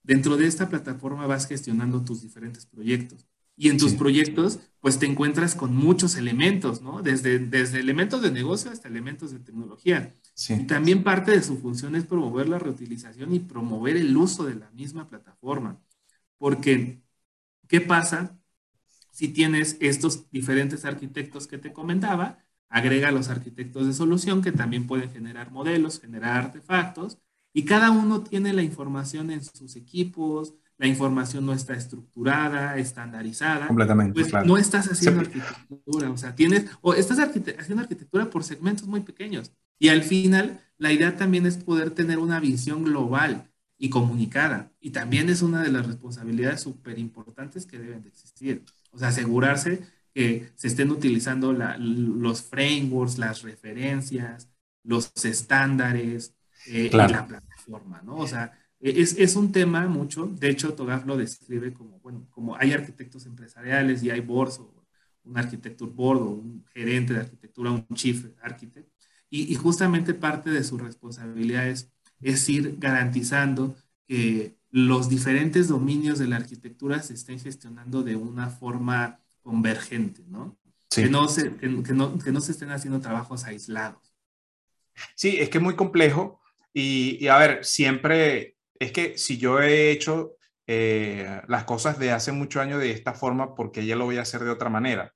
dentro 0.01 0.37
de 0.37 0.47
esta 0.47 0.69
plataforma 0.69 1.27
vas 1.27 1.47
gestionando 1.47 2.03
tus 2.03 2.23
diferentes 2.23 2.65
proyectos. 2.65 3.27
Y 3.61 3.69
en 3.69 3.77
tus 3.77 3.93
proyectos, 3.93 4.59
pues 4.79 4.97
te 4.97 5.05
encuentras 5.05 5.53
con 5.53 5.75
muchos 5.75 6.15
elementos, 6.15 6.81
¿no? 6.81 7.03
Desde, 7.03 7.37
desde 7.37 7.79
elementos 7.79 8.23
de 8.23 8.31
negocio 8.31 8.71
hasta 8.71 8.87
elementos 8.87 9.29
de 9.29 9.37
tecnología. 9.37 10.15
Y 10.49 10.65
también 10.65 11.03
parte 11.03 11.29
de 11.29 11.43
su 11.43 11.59
función 11.59 11.95
es 11.95 12.05
promover 12.05 12.49
la 12.49 12.57
reutilización 12.57 13.35
y 13.35 13.39
promover 13.39 13.97
el 13.97 14.17
uso 14.17 14.45
de 14.45 14.55
la 14.55 14.71
misma 14.71 15.07
plataforma. 15.07 15.79
Porque, 16.39 17.03
¿qué 17.67 17.81
pasa 17.81 18.35
si 19.11 19.27
tienes 19.27 19.77
estos 19.79 20.31
diferentes 20.31 20.83
arquitectos 20.83 21.45
que 21.45 21.59
te 21.59 21.71
comentaba? 21.71 22.39
Agrega 22.67 23.11
los 23.11 23.29
arquitectos 23.29 23.85
de 23.85 23.93
solución 23.93 24.41
que 24.41 24.51
también 24.51 24.87
pueden 24.87 25.11
generar 25.11 25.51
modelos, 25.51 25.99
generar 25.99 26.45
artefactos, 26.45 27.19
y 27.53 27.65
cada 27.65 27.91
uno 27.91 28.23
tiene 28.23 28.53
la 28.53 28.63
información 28.63 29.29
en 29.29 29.43
sus 29.43 29.75
equipos, 29.75 30.55
la 30.81 30.87
información 30.87 31.45
no 31.45 31.53
está 31.53 31.75
estructurada, 31.75 32.75
estandarizada. 32.79 33.67
Completamente, 33.67 34.19
pues 34.19 34.33
No 34.47 34.57
estás 34.57 34.91
haciendo 34.91 35.21
arquitectura, 35.21 36.09
o 36.09 36.17
sea, 36.17 36.33
tienes, 36.33 36.65
o 36.81 36.95
estás 36.95 37.19
haciendo 37.19 37.83
arquitectura 37.83 38.31
por 38.31 38.43
segmentos 38.43 38.87
muy 38.87 39.01
pequeños. 39.01 39.51
Y 39.77 39.89
al 39.89 40.01
final, 40.01 40.59
la 40.79 40.91
idea 40.91 41.15
también 41.15 41.45
es 41.45 41.57
poder 41.57 41.91
tener 41.91 42.17
una 42.17 42.39
visión 42.39 42.83
global 42.83 43.51
y 43.77 43.91
comunicada. 43.91 44.71
Y 44.79 44.89
también 44.89 45.29
es 45.29 45.43
una 45.43 45.61
de 45.61 45.71
las 45.71 45.85
responsabilidades 45.85 46.61
súper 46.61 46.97
importantes 46.97 47.67
que 47.67 47.77
deben 47.77 48.01
de 48.01 48.09
existir. 48.09 48.65
O 48.89 48.97
sea, 48.97 49.09
asegurarse 49.09 49.85
que 50.15 50.49
se 50.55 50.67
estén 50.67 50.89
utilizando 50.89 51.53
los 51.53 52.41
frameworks, 52.41 53.19
las 53.19 53.43
referencias, 53.43 54.49
los 54.83 55.11
estándares 55.25 56.33
eh, 56.65 56.89
y 56.91 56.95
la 56.95 57.27
plataforma, 57.27 58.01
¿no? 58.03 58.17
O 58.17 58.27
sea, 58.27 58.51
es, 58.81 59.15
es, 59.17 59.35
un 59.35 59.51
tema 59.51 59.87
mucho, 59.87 60.25
de 60.25 60.49
hecho, 60.49 60.73
Togaf 60.73 61.05
lo 61.05 61.15
describe 61.15 61.71
como, 61.71 61.99
bueno, 61.99 62.27
como 62.31 62.55
hay 62.55 62.73
arquitectos 62.73 63.25
empresariales 63.27 64.01
y 64.01 64.09
hay 64.09 64.21
boards, 64.21 64.59
o 64.59 64.73
un 65.23 65.37
arquitecture 65.37 65.91
board, 65.93 66.21
o 66.21 66.29
un 66.31 66.65
gerente 66.73 67.13
de 67.13 67.19
arquitectura, 67.19 67.71
un 67.71 67.87
chief 67.93 68.25
architect, 68.41 68.89
y, 69.29 69.51
y 69.51 69.55
justamente 69.55 70.13
parte 70.13 70.49
de 70.49 70.63
su 70.63 70.77
responsabilidad 70.77 71.67
es, 71.67 71.91
es, 72.21 72.49
ir 72.49 72.77
garantizando 72.79 73.75
que 74.07 74.57
los 74.71 75.09
diferentes 75.09 75.67
dominios 75.67 76.17
de 76.17 76.27
la 76.27 76.37
arquitectura 76.37 77.01
se 77.03 77.13
estén 77.13 77.39
gestionando 77.39 78.03
de 78.03 78.15
una 78.15 78.49
forma 78.49 79.19
convergente, 79.41 80.23
¿no? 80.27 80.57
Que, 80.89 81.07
no 81.07 81.27
se, 81.27 81.55
que, 81.55 81.83
que, 81.83 81.93
no, 81.93 82.17
que 82.17 82.31
no 82.31 82.41
se 82.41 82.51
estén 82.51 82.71
haciendo 82.71 82.99
trabajos 82.99 83.45
aislados. 83.45 84.13
Sí, 85.15 85.37
es 85.39 85.49
que 85.49 85.59
es 85.59 85.63
muy 85.63 85.75
complejo 85.75 86.41
y, 86.73 87.17
y 87.23 87.27
a 87.27 87.37
ver, 87.37 87.63
siempre 87.63 88.50
es 88.81 88.91
que 88.91 89.15
si 89.15 89.37
yo 89.37 89.61
he 89.61 89.91
hecho 89.91 90.37
eh, 90.65 91.41
las 91.47 91.65
cosas 91.65 91.99
de 91.99 92.11
hace 92.11 92.31
muchos 92.31 92.63
años 92.63 92.79
de 92.79 92.89
esta 92.89 93.13
forma, 93.13 93.53
porque 93.53 93.85
ya 93.85 93.95
lo 93.95 94.05
voy 94.05 94.17
a 94.17 94.23
hacer 94.23 94.43
de 94.43 94.49
otra 94.49 94.71
manera. 94.71 95.13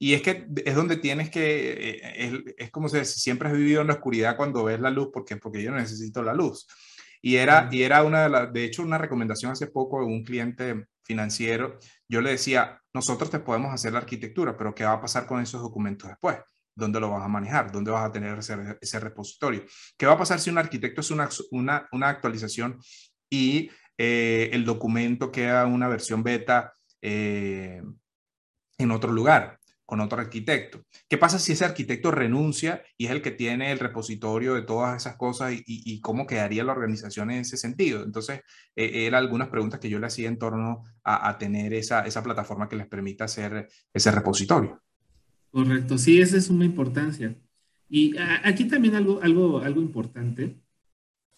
Y 0.00 0.14
es 0.14 0.22
que 0.22 0.48
es 0.64 0.74
donde 0.74 0.96
tienes 0.96 1.30
que, 1.30 2.00
eh, 2.02 2.54
es, 2.58 2.70
como 2.72 2.88
si 2.88 3.04
siempre 3.04 3.48
has 3.48 3.56
vivido 3.56 3.82
en 3.82 3.86
la 3.86 3.94
oscuridad 3.94 4.36
cuando 4.36 4.64
ves 4.64 4.80
la 4.80 4.90
luz, 4.90 5.10
porque, 5.12 5.36
porque 5.36 5.62
yo 5.62 5.70
necesito 5.70 6.24
la 6.24 6.34
luz. 6.34 6.66
Y 7.22 7.36
era, 7.36 7.68
y 7.70 7.82
era 7.84 8.02
una 8.02 8.24
de 8.24 8.28
las, 8.30 8.52
de 8.52 8.64
hecho, 8.64 8.82
una 8.82 8.98
recomendación 8.98 9.52
hace 9.52 9.68
poco 9.68 10.00
de 10.00 10.06
un 10.06 10.24
cliente 10.24 10.86
financiero. 11.04 11.78
Yo 12.08 12.20
le 12.20 12.30
decía, 12.30 12.82
nosotros 12.92 13.30
te 13.30 13.38
podemos 13.38 13.72
hacer 13.72 13.92
la 13.92 14.00
arquitectura, 14.00 14.56
pero 14.56 14.74
¿qué 14.74 14.84
va 14.84 14.94
a 14.94 15.00
pasar 15.00 15.24
con 15.24 15.40
esos 15.40 15.62
documentos 15.62 16.08
después? 16.08 16.38
¿Dónde 16.76 16.98
lo 17.00 17.10
vas 17.10 17.24
a 17.24 17.28
manejar? 17.28 17.70
¿Dónde 17.70 17.90
vas 17.90 18.08
a 18.08 18.12
tener 18.12 18.38
ese, 18.38 19.00
repositorio? 19.00 19.64
¿Qué 19.96 20.06
va 20.06 20.14
a 20.14 20.18
pasar 20.18 20.40
si 20.40 20.50
un 20.50 20.58
arquitecto 20.58 21.00
es 21.00 21.10
una, 21.50 21.88
actualización 22.02 22.80
y 23.30 23.70
eh, 23.96 24.50
el 24.52 24.64
documento 24.64 25.30
queda 25.30 25.66
una 25.66 25.88
versión 25.88 26.24
beta 26.24 26.74
eh, 27.00 27.80
en 28.78 28.90
otro 28.90 29.12
lugar, 29.12 29.60
con 29.86 30.00
otro 30.00 30.20
arquitecto? 30.20 30.82
¿Qué 31.08 31.16
pasa 31.16 31.38
si 31.38 31.52
ese 31.52 31.64
arquitecto 31.64 32.10
renuncia 32.10 32.82
y 32.96 33.06
es 33.06 33.12
el 33.12 33.22
que 33.22 33.30
tiene 33.30 33.70
el 33.70 33.78
repositorio 33.78 34.54
de 34.54 34.62
todas 34.62 34.96
esas 34.96 35.16
cosas 35.16 35.52
y, 35.54 36.00
cómo 36.00 36.26
quedaría 36.26 36.64
la 36.64 36.72
organización 36.72 37.30
en 37.30 37.42
ese 37.42 37.56
sentido? 37.56 38.02
Entonces, 38.02 38.40
eh, 38.74 39.06
eran 39.06 39.22
algunas 39.22 39.48
preguntas 39.48 39.78
que 39.78 39.90
yo 39.90 40.00
le 40.00 40.08
hacía 40.08 40.26
en 40.28 40.38
torno 40.38 40.82
a, 41.04 41.28
a 41.28 41.38
tener 41.38 41.72
esa, 41.72 42.00
esa 42.00 42.22
plataforma 42.24 42.68
que 42.68 42.76
les 42.76 42.88
permita 42.88 43.26
hacer 43.26 43.68
ese 43.92 44.10
repositorio. 44.10 44.83
Correcto, 45.54 45.98
sí, 45.98 46.20
esa 46.20 46.36
es 46.36 46.50
una 46.50 46.64
importancia. 46.64 47.36
Y 47.88 48.16
aquí 48.42 48.64
también 48.64 48.96
algo, 48.96 49.22
algo, 49.22 49.60
algo 49.60 49.80
importante 49.80 50.56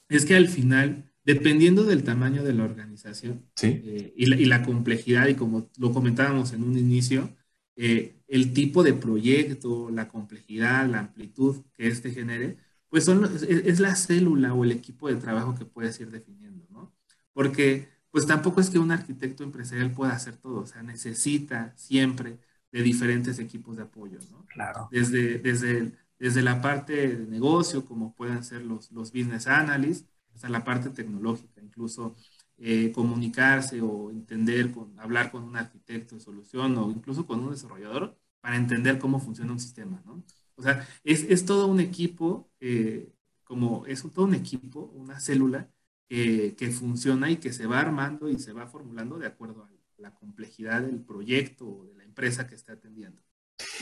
es 0.08 0.24
que 0.24 0.34
al 0.34 0.48
final, 0.48 1.12
dependiendo 1.22 1.84
del 1.84 2.02
tamaño 2.02 2.42
de 2.42 2.54
la 2.54 2.64
organización 2.64 3.44
eh, 3.62 4.14
y, 4.16 4.46
la, 4.46 4.62
complejidad, 4.62 5.28
y 5.28 5.34
como 5.34 5.70
lo 5.78 5.92
comentábamos 5.92 6.54
en 6.54 6.62
un 6.62 6.78
inicio, 6.78 7.36
eh, 7.76 8.16
el 8.26 8.54
tipo 8.54 8.82
de 8.82 8.94
proyecto, 8.94 9.90
la 9.90 10.08
complejidad, 10.08 10.88
la 10.88 11.00
amplitud 11.00 11.56
que 11.74 11.88
éste 11.88 12.10
genere, 12.10 12.56
pues 12.88 13.04
son, 13.04 13.22
es, 13.26 13.42
es, 13.42 13.80
la 13.80 13.96
célula 13.96 14.54
o 14.54 14.64
el 14.64 14.72
equipo 14.72 15.08
de 15.08 15.16
trabajo 15.16 15.54
que 15.54 15.66
puedes 15.66 16.00
ir 16.00 16.10
definiendo, 16.10 16.66
¿no? 16.70 16.94
Porque 17.34 17.88
pues 18.10 18.26
tampoco 18.26 18.62
es 18.62 18.70
que 18.70 18.78
un 18.78 18.92
arquitecto 18.92 19.44
empresarial 19.44 19.92
pueda 19.92 20.12
hacer 20.14 20.38
todo, 20.38 20.60
o 20.60 20.66
sea, 20.66 20.82
necesita 20.82 21.74
siempre 21.76 22.38
de 22.72 22.82
diferentes 22.82 23.38
equipos 23.38 23.76
de 23.76 23.84
apoyo, 23.84 24.18
¿no? 24.30 24.44
Claro. 24.46 24.88
Desde, 24.90 25.38
desde, 25.38 25.92
desde 26.18 26.42
la 26.42 26.60
parte 26.60 27.08
de 27.08 27.26
negocio, 27.26 27.84
como 27.84 28.14
pueden 28.14 28.44
ser 28.44 28.62
los, 28.62 28.90
los 28.92 29.12
business 29.12 29.46
analysts, 29.46 30.08
hasta 30.34 30.48
la 30.48 30.64
parte 30.64 30.90
tecnológica, 30.90 31.60
incluso 31.62 32.14
eh, 32.58 32.92
comunicarse 32.92 33.80
o 33.80 34.10
entender, 34.10 34.72
con, 34.72 34.98
hablar 34.98 35.30
con 35.30 35.44
un 35.44 35.56
arquitecto 35.56 36.14
de 36.14 36.20
solución 36.20 36.76
o 36.76 36.90
incluso 36.90 37.26
con 37.26 37.40
un 37.40 37.50
desarrollador 37.50 38.18
para 38.40 38.56
entender 38.56 38.98
cómo 38.98 39.20
funciona 39.20 39.52
un 39.52 39.60
sistema, 39.60 40.02
¿no? 40.04 40.22
O 40.56 40.62
sea, 40.62 40.86
es, 41.04 41.24
es 41.24 41.44
todo 41.44 41.66
un 41.66 41.80
equipo, 41.80 42.50
eh, 42.60 43.12
como 43.44 43.84
es 43.86 44.02
todo 44.02 44.24
un 44.24 44.34
equipo, 44.34 44.90
una 44.94 45.20
célula 45.20 45.70
que 46.08 46.70
funciona 46.70 47.30
y 47.30 47.38
que 47.38 47.52
se 47.52 47.66
va 47.66 47.80
armando 47.80 48.28
y 48.28 48.38
se 48.38 48.52
va 48.52 48.68
formulando 48.68 49.18
de 49.18 49.26
acuerdo 49.26 49.64
a 49.64 49.70
la 49.98 50.14
complejidad 50.14 50.82
del 50.82 51.00
proyecto 51.00 51.68
o 51.68 51.84
de 51.84 51.94
la 51.94 52.04
empresa 52.16 52.46
que 52.46 52.54
está 52.54 52.72
atendiendo. 52.72 53.20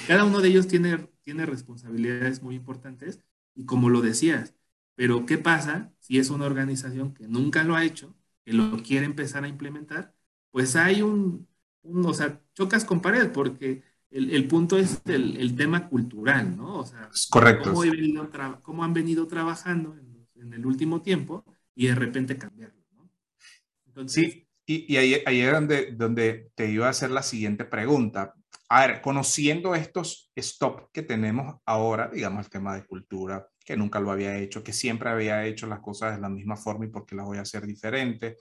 cada 0.08 0.24
uno 0.24 0.40
de 0.40 0.48
ellos 0.48 0.66
tiene, 0.66 1.08
tiene 1.22 1.46
responsabilidades 1.46 2.42
muy 2.42 2.56
importantes 2.56 3.20
y 3.54 3.64
como 3.64 3.88
lo 3.90 4.00
decías, 4.00 4.54
pero 4.96 5.24
¿qué 5.24 5.38
pasa 5.38 5.92
si 6.00 6.18
es 6.18 6.30
una 6.30 6.46
organización 6.46 7.14
que 7.14 7.28
nunca 7.28 7.62
lo 7.62 7.76
ha 7.76 7.84
hecho, 7.84 8.16
que 8.44 8.52
lo 8.52 8.82
quiere 8.82 9.06
empezar 9.06 9.44
a 9.44 9.48
implementar? 9.48 10.14
Pues 10.50 10.74
hay 10.74 11.02
un, 11.02 11.46
o 11.82 12.12
sea, 12.12 12.40
chocas 12.54 12.84
con 12.84 13.00
pared 13.00 13.30
porque 13.30 13.84
el, 14.10 14.30
el 14.32 14.48
punto 14.48 14.78
es 14.78 15.00
el, 15.06 15.36
el, 15.36 15.54
tema 15.54 15.88
cultural, 15.88 16.56
¿no? 16.56 16.78
O 16.78 16.86
sea, 16.86 17.10
correcto. 17.30 17.72
Cómo, 17.72 17.82
cómo, 18.62 18.84
han 18.84 18.94
venido 18.94 19.26
trabajando 19.28 19.96
en, 19.96 20.28
en, 20.34 20.52
el 20.54 20.66
último 20.66 21.02
tiempo 21.02 21.44
y 21.74 21.86
de 21.86 21.94
repente 21.94 22.36
cambiarlo, 22.36 22.82
¿no? 22.96 23.10
Entonces, 23.86 24.32
sí. 24.32 24.44
Y, 24.66 24.96
ahí, 24.96 25.22
ahí, 25.26 25.40
es 25.40 25.52
donde, 25.52 25.92
donde 25.92 26.50
te 26.54 26.70
iba 26.70 26.86
a 26.86 26.90
hacer 26.90 27.10
la 27.10 27.22
siguiente 27.22 27.64
pregunta. 27.64 28.34
A 28.68 28.86
ver, 28.86 29.02
conociendo 29.02 29.74
estos 29.74 30.32
stop 30.34 30.90
que 30.92 31.02
tenemos 31.02 31.56
ahora, 31.66 32.10
digamos 32.12 32.46
el 32.46 32.50
tema 32.50 32.74
de 32.74 32.86
cultura, 32.86 33.46
que 33.64 33.76
nunca 33.76 34.00
lo 34.00 34.10
había 34.10 34.38
hecho, 34.38 34.64
que 34.64 34.72
siempre 34.72 35.10
había 35.10 35.44
hecho 35.44 35.66
las 35.66 35.80
cosas 35.80 36.14
de 36.14 36.20
la 36.20 36.28
misma 36.28 36.56
forma 36.56 36.86
y 36.86 36.88
porque 36.88 37.14
las 37.14 37.26
voy 37.26 37.38
a 37.38 37.42
hacer 37.42 37.66
diferente, 37.66 38.36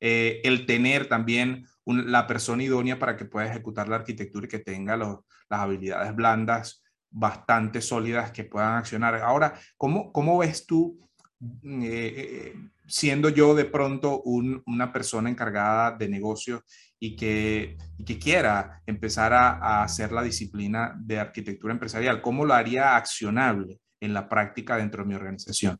eh, 0.00 0.40
el 0.44 0.66
tener 0.66 1.08
también 1.08 1.66
la 1.86 2.26
persona 2.26 2.62
idónea 2.62 2.98
para 2.98 3.16
que 3.16 3.24
pueda 3.24 3.46
ejecutar 3.46 3.88
la 3.88 3.96
arquitectura 3.96 4.46
y 4.46 4.48
que 4.48 4.58
tenga 4.58 4.96
las 4.96 5.16
habilidades 5.48 6.14
blandas 6.14 6.82
bastante 7.10 7.80
sólidas 7.80 8.32
que 8.32 8.44
puedan 8.44 8.76
accionar. 8.76 9.14
Ahora, 9.16 9.54
¿cómo, 9.76 10.12
cómo 10.12 10.38
ves 10.38 10.66
tú 10.66 10.98
eh, 11.64 12.14
eh, 12.16 12.54
siendo 12.86 13.28
yo 13.28 13.54
de 13.54 13.64
pronto 13.64 14.22
una 14.22 14.92
persona 14.92 15.30
encargada 15.30 15.96
de 15.96 16.08
negocios 16.08 16.60
y 17.00 17.16
que, 17.16 17.76
que 18.04 18.18
quiera 18.18 18.80
empezar 18.86 19.32
a, 19.32 19.82
hacer 19.82 20.12
la 20.12 20.22
disciplina 20.22 20.94
de 21.00 21.18
arquitectura 21.18 21.72
empresarial, 21.72 22.22
¿cómo 22.22 22.44
lo 22.44 22.54
haría 22.54 22.96
accionable 22.96 23.80
en 24.00 24.14
la 24.14 24.28
práctica 24.28 24.76
dentro 24.76 25.02
de 25.02 25.08
mi 25.08 25.14
organización? 25.14 25.78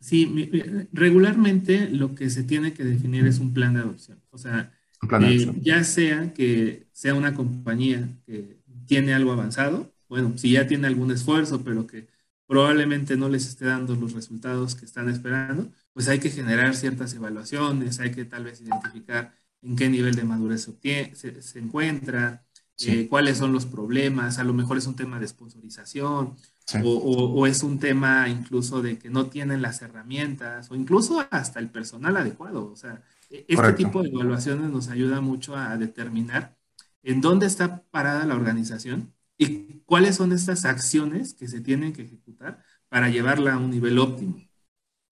Sí, 0.00 0.50
regularmente 0.92 1.88
lo 1.90 2.14
que 2.14 2.30
se 2.30 2.44
tiene 2.44 2.72
que 2.72 2.84
definir 2.84 3.26
es 3.26 3.40
un 3.40 3.52
plan 3.52 3.74
de 3.74 3.80
adopción. 3.80 4.22
O 4.30 4.38
sea, 4.38 4.72
eh, 5.20 5.52
ya 5.60 5.84
sea 5.84 6.32
que 6.32 6.86
sea 6.92 7.14
una 7.14 7.34
compañía 7.34 8.08
que 8.24 8.58
tiene 8.86 9.12
algo 9.12 9.32
avanzado, 9.32 9.92
bueno, 10.08 10.38
si 10.38 10.52
ya 10.52 10.66
tiene 10.66 10.86
algún 10.86 11.10
esfuerzo, 11.10 11.62
pero 11.62 11.86
que 11.86 12.06
probablemente 12.48 13.16
no 13.16 13.28
les 13.28 13.46
esté 13.46 13.66
dando 13.66 13.94
los 13.94 14.14
resultados 14.14 14.74
que 14.74 14.86
están 14.86 15.08
esperando, 15.10 15.70
pues 15.92 16.08
hay 16.08 16.18
que 16.18 16.30
generar 16.30 16.74
ciertas 16.74 17.12
evaluaciones, 17.14 18.00
hay 18.00 18.10
que 18.10 18.24
tal 18.24 18.44
vez 18.44 18.62
identificar 18.62 19.34
en 19.62 19.76
qué 19.76 19.88
nivel 19.90 20.14
de 20.14 20.24
madurez 20.24 20.62
se, 20.62 21.42
se, 21.42 21.58
encuentra, 21.58 22.46
eh, 22.80 23.06
cuáles 23.06 23.36
son 23.36 23.52
los 23.52 23.66
problemas, 23.66 24.38
a 24.38 24.44
lo 24.44 24.54
mejor 24.54 24.78
es 24.78 24.86
un 24.86 24.96
tema 24.96 25.20
de 25.20 25.28
sponsorización 25.28 26.36
o, 26.82 27.46
es 27.46 27.62
un 27.62 27.78
tema 27.78 28.28
incluso 28.28 28.80
de 28.80 28.98
que 28.98 29.10
no 29.10 29.26
tienen 29.26 29.60
las 29.60 29.82
herramientas 29.82 30.70
o 30.70 30.74
incluso 30.74 31.26
hasta 31.30 31.60
el 31.60 31.68
personal 31.68 32.16
adecuado. 32.16 32.70
O 32.70 32.76
sea, 32.76 33.02
e, 33.30 33.44
este 33.46 33.72
tipo 33.74 34.02
de 34.02 34.08
evaluaciones 34.08 34.70
nos 34.70 34.88
ayuda 34.88 35.20
mucho 35.20 35.54
a 35.54 35.76
determinar 35.76 36.56
en 37.02 37.20
dónde 37.20 37.46
está 37.46 37.82
parada 37.90 38.24
la 38.24 38.34
organización 38.34 39.12
y 39.38 39.80
cuáles 39.86 40.16
son 40.16 40.32
estas 40.32 40.64
acciones 40.66 41.34
que 41.34 41.48
se 41.48 41.60
tienen 41.60 41.92
que 41.94 42.02
ejecutar 42.02 42.62
para 42.88 43.08
llevarla 43.10 43.54
a 43.54 43.58
un 43.58 43.70
nivel 43.70 43.98
óptimo. 43.98 44.44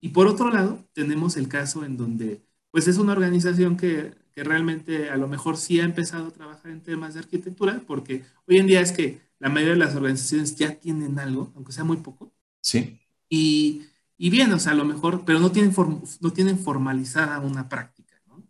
Y 0.01 0.09
por 0.09 0.27
otro 0.27 0.51
lado, 0.51 0.87
tenemos 0.93 1.37
el 1.37 1.47
caso 1.49 1.83
en 1.85 1.97
donde 1.97 2.43
pues 2.71 2.87
es 2.87 2.97
una 2.97 3.13
organización 3.13 3.77
que, 3.77 4.13
que 4.35 4.43
realmente 4.43 5.09
a 5.09 5.17
lo 5.17 5.27
mejor 5.27 5.57
sí 5.57 5.79
ha 5.79 5.85
empezado 5.85 6.27
a 6.27 6.33
trabajar 6.33 6.71
en 6.71 6.83
temas 6.83 7.13
de 7.15 7.21
arquitectura, 7.21 7.83
porque 7.87 8.23
hoy 8.47 8.57
en 8.57 8.67
día 8.67 8.81
es 8.81 8.91
que 8.91 9.21
la 9.39 9.49
mayoría 9.49 9.73
de 9.73 9.79
las 9.79 9.95
organizaciones 9.95 10.55
ya 10.55 10.75
tienen 10.79 11.19
algo, 11.19 11.51
aunque 11.55 11.71
sea 11.71 11.83
muy 11.83 11.97
poco. 11.97 12.33
Sí. 12.61 12.99
Y, 13.29 13.87
y 14.17 14.29
bien, 14.29 14.51
o 14.53 14.59
sea, 14.59 14.73
a 14.73 14.75
lo 14.75 14.85
mejor, 14.85 15.25
pero 15.25 15.39
no 15.39 15.51
tienen, 15.51 15.73
no 16.21 16.33
tienen 16.33 16.59
formalizada 16.59 17.39
una 17.39 17.69
práctica, 17.69 18.15
¿no? 18.27 18.43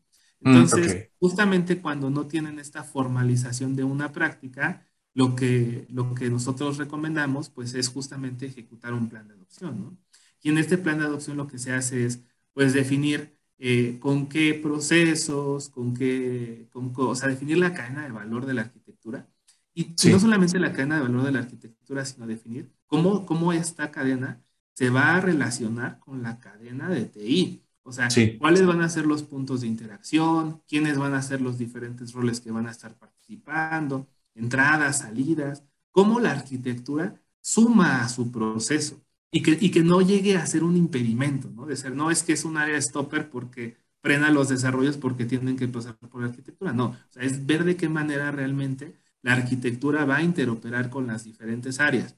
Mm, 0.44 0.58
Entonces, 0.58 1.10
justamente 1.20 1.82
cuando 1.82 2.10
no 2.10 2.28
tienen 2.28 2.60
esta 2.60 2.84
formalización 2.84 3.76
de 3.76 3.84
una 3.84 4.12
práctica, 4.12 4.87
lo 5.18 5.36
que, 5.36 5.88
lo 5.90 6.14
que 6.14 6.30
nosotros 6.30 6.78
recomendamos, 6.78 7.50
pues, 7.50 7.74
es 7.74 7.88
justamente 7.90 8.46
ejecutar 8.46 8.94
un 8.94 9.10
plan 9.10 9.28
de 9.28 9.34
adopción, 9.34 9.82
¿no? 9.82 9.98
Y 10.44 10.50
en 10.50 10.60
este 10.60 10.78
plan 10.78 11.00
de 11.00 11.06
adopción 11.06 11.38
lo 11.38 11.48
que 11.48 11.58
se 11.58 11.74
hace 11.74 12.06
es, 12.06 12.22
pues, 12.54 12.74
definir 12.74 13.36
eh, 13.58 13.98
con 14.00 14.30
qué 14.30 14.54
procesos, 14.54 15.70
con 15.70 15.96
qué, 15.96 16.70
con, 16.72 16.94
o 16.96 17.16
sea, 17.16 17.30
definir 17.30 17.58
la 17.58 17.74
cadena 17.74 18.04
de 18.04 18.12
valor 18.12 18.46
de 18.46 18.54
la 18.54 18.62
arquitectura 18.62 19.28
y 19.74 19.96
no 20.08 20.20
solamente 20.20 20.60
la 20.60 20.72
cadena 20.72 20.98
de 20.98 21.02
valor 21.02 21.24
de 21.24 21.32
la 21.32 21.40
arquitectura, 21.40 22.06
sino 22.06 22.28
definir 22.28 22.72
cómo, 22.86 23.26
cómo 23.26 23.54
esta 23.54 23.90
cadena 23.90 24.44
se 24.74 24.92
va 24.92 25.16
a 25.16 25.22
relacionar 25.22 25.98
con 26.00 26.22
la 26.22 26.40
cadena 26.40 26.90
de 26.90 27.06
TI. 27.06 27.64
O 27.82 27.92
sea, 27.92 28.08
cuáles 28.38 28.68
van 28.68 28.82
a 28.82 28.90
ser 28.90 29.08
los 29.08 29.24
puntos 29.24 29.62
de 29.62 29.68
interacción, 29.68 30.62
quiénes 30.68 31.00
van 31.00 31.16
a 31.16 31.24
ser 31.24 31.42
los 31.42 31.58
diferentes 31.58 32.14
roles 32.14 32.40
que 32.40 32.52
van 32.52 32.68
a 32.68 32.72
estar 32.72 32.94
participando, 32.96 34.08
entradas, 34.38 35.00
salidas, 35.00 35.63
cómo 35.91 36.19
la 36.19 36.32
arquitectura 36.32 37.21
suma 37.41 38.04
a 38.04 38.10
su 38.10 38.32
proceso 38.32 39.02
y 39.32 39.41
que, 39.43 39.58
y 39.60 39.71
que 39.71 39.84
no 39.84 40.02
llegue 40.02 40.38
a 40.38 40.45
ser 40.45 40.63
un 40.63 40.78
impedimento, 40.78 41.50
¿no? 41.50 41.65
De 41.65 41.76
ser, 41.76 41.95
no 41.95 42.12
es 42.12 42.23
que 42.23 42.34
es 42.34 42.45
un 42.45 42.58
área 42.58 42.82
stopper 42.82 43.30
porque 43.30 43.78
frena 44.02 44.32
los 44.32 44.50
desarrollos 44.50 44.97
porque 44.97 45.26
tienen 45.26 45.58
que 45.58 45.67
pasar 45.67 45.97
por 45.97 46.21
la 46.21 46.28
arquitectura, 46.28 46.71
no, 46.73 46.88
o 46.88 46.97
sea, 47.10 47.23
es 47.23 47.45
ver 47.45 47.63
de 47.65 47.76
qué 47.78 47.89
manera 47.89 48.32
realmente 48.32 48.95
la 49.21 49.34
arquitectura 49.34 50.06
va 50.06 50.17
a 50.17 50.23
interoperar 50.23 50.89
con 50.89 51.08
las 51.08 51.23
diferentes 51.26 51.80
áreas. 51.80 52.15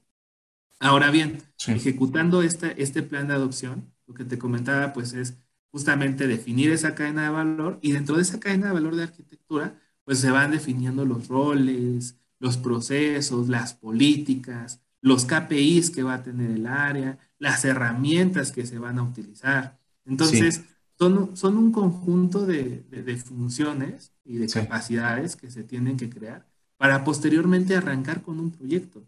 Ahora 0.78 1.10
bien, 1.10 1.42
ejecutando 1.66 2.42
este, 2.42 2.82
este 2.82 3.02
plan 3.02 3.28
de 3.28 3.34
adopción, 3.34 3.92
lo 4.06 4.14
que 4.14 4.24
te 4.24 4.38
comentaba 4.38 4.92
pues 4.92 5.12
es 5.12 5.36
justamente 5.70 6.26
definir 6.26 6.70
esa 6.72 6.94
cadena 6.94 7.24
de 7.24 7.30
valor 7.30 7.78
y 7.82 7.92
dentro 7.92 8.16
de 8.16 8.22
esa 8.22 8.40
cadena 8.40 8.68
de 8.68 8.72
valor 8.74 8.96
de 8.96 9.04
arquitectura 9.04 9.78
pues 10.10 10.18
se 10.18 10.32
van 10.32 10.50
definiendo 10.50 11.04
los 11.04 11.28
roles, 11.28 12.16
los 12.40 12.56
procesos, 12.56 13.48
las 13.48 13.74
políticas, 13.74 14.80
los 15.00 15.24
KPIs 15.24 15.90
que 15.90 16.02
va 16.02 16.14
a 16.14 16.22
tener 16.24 16.50
el 16.50 16.66
área, 16.66 17.16
las 17.38 17.64
herramientas 17.64 18.50
que 18.50 18.66
se 18.66 18.80
van 18.80 18.98
a 18.98 19.04
utilizar. 19.04 19.78
Entonces, 20.04 20.64
son, 20.98 21.36
son, 21.36 21.56
un 21.56 21.70
conjunto 21.70 22.44
de, 22.44 22.82
de, 22.90 23.16
funciones 23.18 24.12
y 24.24 24.38
de 24.38 24.48
capacidades 24.48 25.36
que 25.36 25.48
se 25.48 25.62
tienen 25.62 25.96
que 25.96 26.10
crear 26.10 26.44
para 26.76 27.04
posteriormente 27.04 27.76
arrancar 27.76 28.22
con 28.22 28.40
un 28.40 28.50
proyecto. 28.50 29.06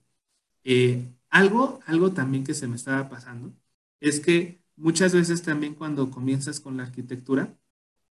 Eh, 0.63 1.05
algo, 1.31 1.81
algo 1.87 2.13
también 2.13 2.45
que 2.45 2.55
se 2.55 2.69
me 2.69 2.77
estaba 2.77 3.09
pasando 3.09 3.53
es 3.99 4.21
que 4.21 4.63
muchas 4.77 5.13
veces 5.13 5.43
también 5.43 5.75
cuando 5.75 6.13
comienzas 6.13 6.61
con 6.61 6.77
la 6.77 6.85
arquitectura, 6.85 7.59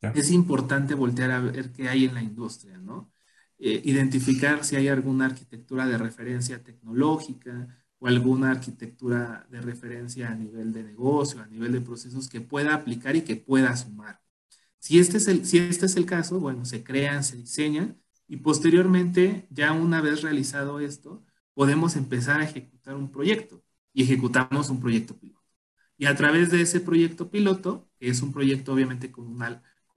es 0.02 0.32
importante 0.32 0.94
voltear 0.94 1.32
a 1.32 1.40
ver 1.40 1.72
qué 1.72 1.90
hay 1.90 2.06
en 2.06 2.14
la 2.14 2.22
industria, 2.22 2.78
¿no? 2.78 3.12
Eh, 3.60 3.82
identificar 3.86 4.64
si 4.64 4.76
hay 4.76 4.88
alguna 4.88 5.26
arquitectura 5.26 5.88
de 5.88 5.98
referencia 5.98 6.64
tecnológica 6.64 7.68
o 8.00 8.08
alguna 8.08 8.52
arquitectura 8.52 9.48
de 9.50 9.62
referencia 9.62 10.30
a 10.30 10.36
nivel 10.36 10.72
de 10.74 10.84
negocio, 10.84 11.42
a 11.42 11.48
nivel 11.48 11.72
de 11.72 11.82
procesos 11.82 12.30
que 12.30 12.42
pueda 12.42 12.76
aplicar 12.76 13.16
y 13.16 13.24
que 13.24 13.36
pueda 13.36 13.76
sumar. 13.76 14.22
Si 14.80 15.00
este 15.00 15.18
es 15.18 15.28
el, 15.28 15.46
si 15.46 15.58
este 15.58 15.88
es 15.88 15.96
el 15.96 16.06
caso, 16.06 16.40
bueno, 16.40 16.66
se 16.66 16.84
crean, 16.84 17.24
se 17.24 17.38
diseñan 17.38 18.00
y 18.28 18.38
posteriormente, 18.38 19.48
ya 19.50 19.74
una 19.74 20.02
vez 20.02 20.22
realizado 20.22 20.80
esto, 20.80 21.26
podemos 21.54 21.96
empezar 21.96 22.42
a 22.42 22.44
ejecutar 22.44 22.96
un 22.96 23.12
proyecto 23.12 23.64
y 23.94 24.04
ejecutamos 24.04 24.70
un 24.70 24.80
proyecto 24.80 25.18
piloto. 25.18 25.44
Y 25.98 26.06
a 26.06 26.16
través 26.16 26.52
de 26.52 26.62
ese 26.62 26.80
proyecto 26.80 27.32
piloto, 27.32 27.90
que 28.00 28.10
es 28.10 28.22
un 28.22 28.32
proyecto 28.32 28.74
obviamente 28.74 29.12
con 29.12 29.26
un, 29.28 29.40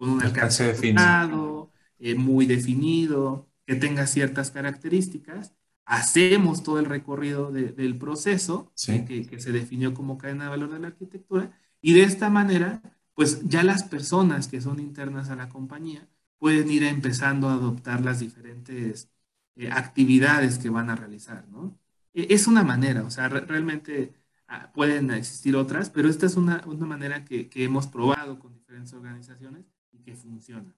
con 0.01 0.09
un 0.09 0.23
alcance, 0.23 0.65
definido, 0.65 1.71
eh, 1.99 2.15
muy 2.15 2.47
definido, 2.47 3.47
que 3.67 3.75
tenga 3.75 4.07
ciertas 4.07 4.51
características, 4.51 5.53
hacemos 5.85 6.63
todo 6.63 6.79
el 6.79 6.87
recorrido 6.87 7.53
del 7.53 7.99
proceso 7.99 8.73
que, 8.87 9.27
que, 9.27 9.41
se 9.41 9.53
definió 9.53 9.93
como 9.93 10.17
cadena 10.17 10.45
de 10.45 10.51
valor 10.51 10.73
de 10.73 10.79
la 10.79 10.87
arquitectura 10.87 11.53
y 11.83 11.93
de 11.93 12.05
esta 12.05 12.31
manera, 12.31 12.81
pues 13.15 13.47
ya 13.47 13.63
las 13.63 13.83
personas 13.85 14.49
que 14.49 14.63
son 14.63 14.81
internas 14.81 15.29
a 15.29 15.37
la 15.37 15.51
compañía 15.51 16.09
pueden 16.39 16.71
ir 16.71 16.85
empezando 16.85 17.51
a 17.51 17.55
adoptar 17.55 18.03
las 18.03 18.21
diferentes 18.21 19.11
eh, 19.57 19.69
actividades 19.71 20.59
que 20.59 20.71
van 20.71 20.89
a 20.89 20.97
realizar, 20.97 21.47
¿no? 21.49 21.79
E, 22.15 22.29
es 22.31 22.47
una 22.47 22.65
manera, 22.65 23.03
o 23.03 23.11
sea, 23.11 23.29
realmente 23.29 24.15
ah, 24.49 24.73
pueden 24.73 25.11
existir 25.11 25.57
otras, 25.57 25.91
pero 25.91 26.09
esta 26.09 26.25
es 26.25 26.37
una, 26.37 26.63
una 26.67 26.87
manera 26.87 27.27
que, 27.27 27.51
que, 27.51 27.65
hemos 27.65 27.87
probado 27.87 28.39
con 28.39 28.55
diferentes 28.55 28.95
organizaciones 28.95 29.67
y 29.93 30.03
que 30.03 30.15
funciona. 30.15 30.75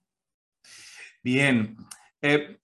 Bien, 1.23 1.77
eh, 2.21 2.59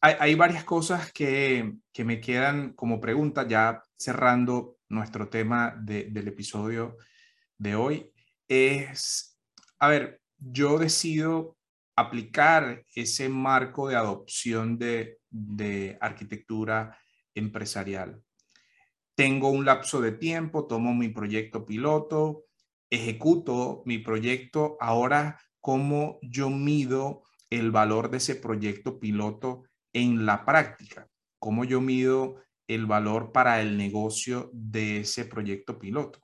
hay, 0.00 0.34
varias 0.34 0.64
cosas 0.64 1.12
que, 1.12 1.78
que, 1.92 2.04
me 2.04 2.20
quedan 2.20 2.74
como 2.74 3.00
pregunta, 3.00 3.48
ya 3.48 3.82
cerrando 3.96 4.78
nuestro 4.88 5.28
tema 5.28 5.74
de, 5.80 6.04
del 6.10 6.28
episodio 6.28 6.98
de 7.58 7.74
hoy. 7.74 8.12
Es, 8.46 9.38
a 9.78 9.88
ver, 9.88 10.20
yo 10.36 10.78
decido 10.78 11.56
aplicar 11.96 12.84
ese 12.94 13.28
marco 13.28 13.88
de 13.88 13.96
adopción 13.96 14.78
de, 14.78 15.18
arquitectura 16.00 16.98
empresarial. 17.34 18.22
Tengo 19.16 19.48
un 19.48 19.64
lapso 19.64 20.00
de 20.00 20.12
tiempo, 20.12 20.66
tomo 20.66 20.94
mi 20.94 21.08
proyecto 21.08 21.64
piloto, 21.64 22.44
ejecuto 22.90 23.82
mi 23.86 23.98
proyecto. 23.98 24.76
Ahora, 24.80 25.40
¿cómo 25.64 26.18
yo 26.20 26.50
mido 26.50 27.22
el 27.48 27.70
valor 27.70 28.10
de 28.10 28.18
ese 28.18 28.34
proyecto 28.34 29.00
piloto 29.00 29.64
en 29.94 30.26
la 30.26 30.44
práctica? 30.44 31.08
¿Cómo 31.38 31.64
yo 31.64 31.80
mido 31.80 32.36
el 32.68 32.84
valor 32.84 33.32
para 33.32 33.62
el 33.62 33.78
negocio 33.78 34.50
de 34.52 35.00
ese 35.00 35.24
proyecto 35.24 35.78
piloto? 35.78 36.20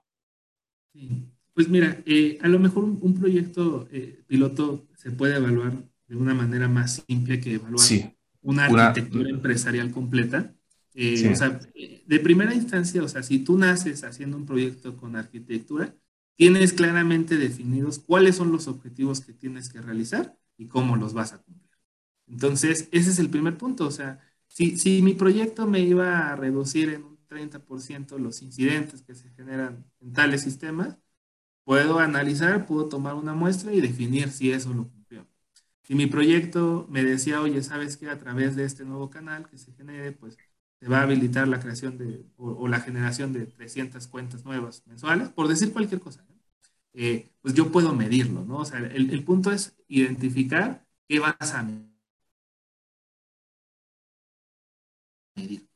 Pues 1.55 1.71
mira, 1.71 2.03
eh, 2.05 2.39
a 2.43 2.49
lo 2.49 2.59
mejor 2.59 2.85
un, 2.85 3.15
proyecto 3.19 3.89
eh, 3.91 4.23
piloto 4.27 4.87
se 4.95 5.11
puede 5.11 5.37
evaluar 5.37 5.73
de 6.07 6.17
una 6.17 6.35
manera 6.35 6.69
más 6.69 7.03
simple 7.07 7.41
que 7.41 7.55
evaluar 7.55 8.15
una 8.43 8.67
arquitectura 8.67 9.31
empresarial 9.31 9.91
completa. 9.91 10.55
Eh, 10.93 11.31
o 11.33 11.35
sea, 11.35 11.59
de 12.07 12.21
primera 12.21 12.55
instancia, 12.55 13.03
o 13.03 13.09
sea, 13.09 13.23
si 13.23 13.39
tú 13.39 13.57
naces 13.57 14.05
haciendo 14.05 14.37
un 14.37 14.45
proyecto 14.45 14.99
con 14.99 15.17
arquitectura, 15.17 15.95
tienes 16.41 16.73
claramente 16.73 17.37
definidos 17.37 17.99
cuáles 17.99 18.37
son 18.37 18.51
los 18.51 18.67
objetivos 18.67 19.21
que 19.21 19.35
tienes 19.35 19.69
que 19.69 19.83
realizar 19.83 20.39
y 20.57 20.69
cómo 20.69 20.97
los 20.97 21.13
vas 21.13 21.35
a 21.35 21.43
cumplir. 21.43 21.71
Entonces, 22.27 22.89
ese 22.93 23.11
es 23.11 23.19
el 23.19 23.29
primer 23.29 23.59
punto. 23.59 23.87
O 23.87 23.91
sea, 23.91 24.21
si, 24.47 24.79
si 24.79 25.03
mi 25.03 25.13
proyecto 25.13 25.67
me 25.67 25.81
iba 25.81 26.31
a 26.31 26.37
reducir 26.37 26.89
en 26.95 27.05
un 27.05 27.19
30% 27.29 28.17
los 28.17 28.41
incidentes 28.41 29.03
que 29.03 29.15
se 29.15 29.29
generan 29.33 29.85
en 30.01 30.15
tales 30.15 30.41
sistemas, 30.41 30.97
puedo 31.65 31.99
analizar, 31.99 32.67
puedo 32.67 32.89
tomar 32.89 33.17
una 33.17 33.35
muestra 33.35 33.75
y 33.75 33.83
definir 33.83 34.31
si 34.31 34.51
eso 34.51 34.73
lo 34.73 34.89
cumplió. 34.89 35.27
Si 35.83 35.95
mi 35.95 36.07
proyecto 36.07 36.87
me 36.89 37.05
decía, 37.05 37.43
oye, 37.43 37.63
¿sabes 37.63 37.99
que 37.99 38.09
A 38.09 38.19
través 38.19 38.57
de 38.57 38.65
este 38.65 38.87
nuevo 38.87 39.11
canal 39.11 39.47
que 39.51 39.59
se 39.59 39.73
genere, 39.75 40.13
pues 40.13 40.39
se 40.81 40.89
va 40.89 41.01
a 41.01 41.03
habilitar 41.03 41.47
la 41.49 41.61
creación 41.61 41.99
de, 41.99 42.25
o, 42.39 42.67
la 42.67 42.81
generación 42.81 43.35
de 43.35 43.47
300 43.47 44.07
cuentas 44.09 44.45
nuevas 44.47 44.83
mensuales, 44.87 45.29
por 45.29 45.47
decir 45.49 45.73
cualquier 45.75 46.01
cosa, 46.01 46.25
eh, 46.95 47.31
pues 47.43 47.55
yo 47.55 47.71
puedo 47.73 47.95
medirlo, 47.95 48.45
¿no? 48.45 48.59
O 48.59 48.65
sea, 48.65 48.79
el, 48.81 49.11
el 49.11 49.25
punto 49.25 49.53
es 49.53 49.77
identificar 49.89 50.87
qué 51.09 51.19
vas 51.21 51.55
a 51.55 51.63
medir. 51.63 51.91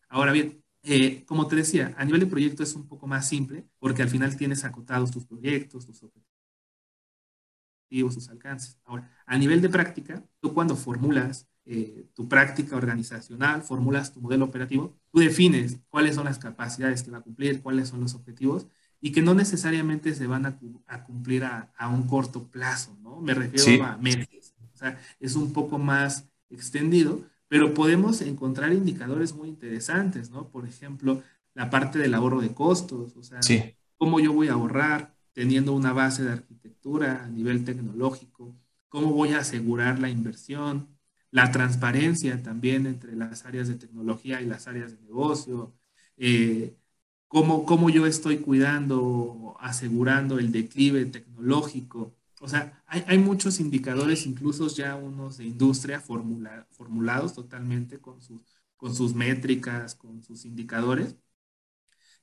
Ahora 0.09 0.33
bien, 0.33 0.63
eh, 0.83 1.25
como 1.27 1.47
te 1.49 1.57
decía, 1.57 1.95
a 1.97 2.05
nivel 2.05 2.21
de 2.21 2.27
proyecto 2.27 2.63
es 2.63 2.75
un 2.75 2.87
poco 2.89 3.07
más 3.07 3.29
simple 3.29 3.67
porque 3.79 4.03
al 4.03 4.09
final 4.11 4.37
tienes 4.37 4.65
acotados 4.65 5.11
tus 5.11 5.27
proyectos, 5.27 5.87
tus 5.87 6.03
objetivos, 6.03 6.25
tus 8.15 8.29
alcances. 8.29 8.79
Ahora, 8.85 9.11
a 9.27 9.39
nivel 9.39 9.61
de 9.63 9.69
práctica, 9.69 10.25
tú 10.41 10.53
cuando 10.55 10.77
formulas 10.77 11.49
eh, 11.65 12.09
tu 12.15 12.29
práctica 12.29 12.77
organizacional, 12.77 13.63
formulas 13.63 14.13
tu 14.13 14.21
modelo 14.21 14.45
operativo, 14.47 14.97
tú 15.13 15.21
defines 15.21 15.79
cuáles 15.89 16.15
son 16.17 16.25
las 16.27 16.39
capacidades 16.39 17.03
que 17.03 17.11
va 17.11 17.19
a 17.19 17.23
cumplir, 17.23 17.63
cuáles 17.63 17.89
son 17.89 18.01
los 18.01 18.15
objetivos 18.15 18.67
y 19.05 19.13
que 19.13 19.21
no 19.21 19.35
necesariamente 19.35 20.15
se 20.15 20.27
van 20.27 20.47
a, 20.47 20.57
cumplir 21.05 21.45
a, 21.45 21.89
un 21.91 22.07
corto 22.07 22.45
plazo, 22.45 22.97
¿no? 23.03 23.21
Me 23.21 23.35
refiero 23.35 23.85
a 23.85 23.99
meses. 23.99 24.55
O 24.73 24.79
sea, 24.79 24.99
es 25.21 25.37
un 25.37 25.53
poco 25.53 25.79
más 25.79 26.27
extendido, 26.49 27.21
pero 27.47 27.75
podemos 27.75 28.23
encontrar 28.23 28.73
indicadores 28.73 29.35
muy 29.35 29.51
interesantes, 29.51 30.31
¿no? 30.31 30.49
Por 30.49 30.67
ejemplo, 30.67 31.23
la 31.53 31.69
parte 31.69 31.99
del 31.99 32.15
ahorro 32.15 32.41
de 32.41 32.55
costos, 32.55 33.15
o 33.15 33.23
sea, 33.23 33.41
cómo 33.99 34.21
yo 34.21 34.33
voy 34.33 34.49
a 34.49 34.55
ahorrar 34.55 35.15
teniendo 35.35 35.75
una 35.75 35.93
base 35.93 36.25
de 36.25 36.33
arquitectura 36.33 37.25
a 37.25 37.29
nivel 37.29 37.63
tecnológico, 37.67 38.57
cómo 38.89 39.13
voy 39.13 39.35
a 39.35 39.41
asegurar 39.41 39.99
la 39.99 40.09
inversión, 40.09 40.89
la 41.31 41.53
transparencia 41.53 42.43
también 42.43 42.87
entre 42.87 43.15
las 43.17 43.45
áreas 43.45 43.69
de 43.69 43.75
tecnología 43.75 44.41
y 44.41 44.47
las 44.47 44.67
áreas 44.67 44.93
de 44.93 45.03
negocio, 45.03 45.75
eh, 46.17 46.75
cómo, 47.29 47.65
cómo 47.67 47.91
yo 47.91 48.07
estoy 48.07 48.39
cuidando, 48.39 49.57
asegurando 49.61 50.39
el 50.39 50.53
declive 50.53 51.05
tecnológico. 51.07 52.15
O 52.41 52.49
sea, 52.49 52.83
hay, 52.87 53.05
hay 53.07 53.19
muchos 53.19 53.61
indicadores, 53.61 54.27
incluso 54.27 54.69
ya 54.69 54.97
unos 54.97 55.39
de 55.39 55.45
industria 55.45 56.01
formulados 56.01 57.35
totalmente 57.35 58.01
con 58.01 58.21
sus, 58.21 58.43
con 58.77 58.95
sus 58.95 59.15
métricas, 59.15 59.95
con 59.95 60.23
sus 60.23 60.45
indicadores, 60.45 61.17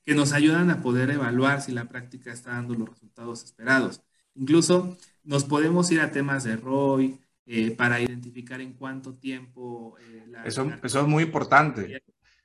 que 0.04 0.14
nos 0.14 0.32
ayudan 0.32 0.70
a 0.70 0.82
poder 0.82 1.10
evaluar 1.10 1.62
si 1.62 1.72
la 1.72 1.88
práctica 1.88 2.32
está 2.32 2.52
dando 2.52 2.74
los 2.74 2.88
resultados 2.88 3.44
esperados. 3.44 4.02
Incluso 4.34 4.96
nos 5.24 5.44
podemos 5.44 5.90
ir 5.90 6.00
a 6.00 6.10
temas 6.10 6.44
de 6.44 6.56
ROI 6.56 7.18
eh, 7.46 7.70
para 7.72 8.00
identificar 8.00 8.60
en 8.60 8.72
cuánto 8.72 9.14
tiempo... 9.14 9.96
Eh, 10.00 10.32
eso, 10.44 10.70
eso 10.82 11.00
es 11.00 11.06
muy 11.06 11.24
importante. 11.24 12.02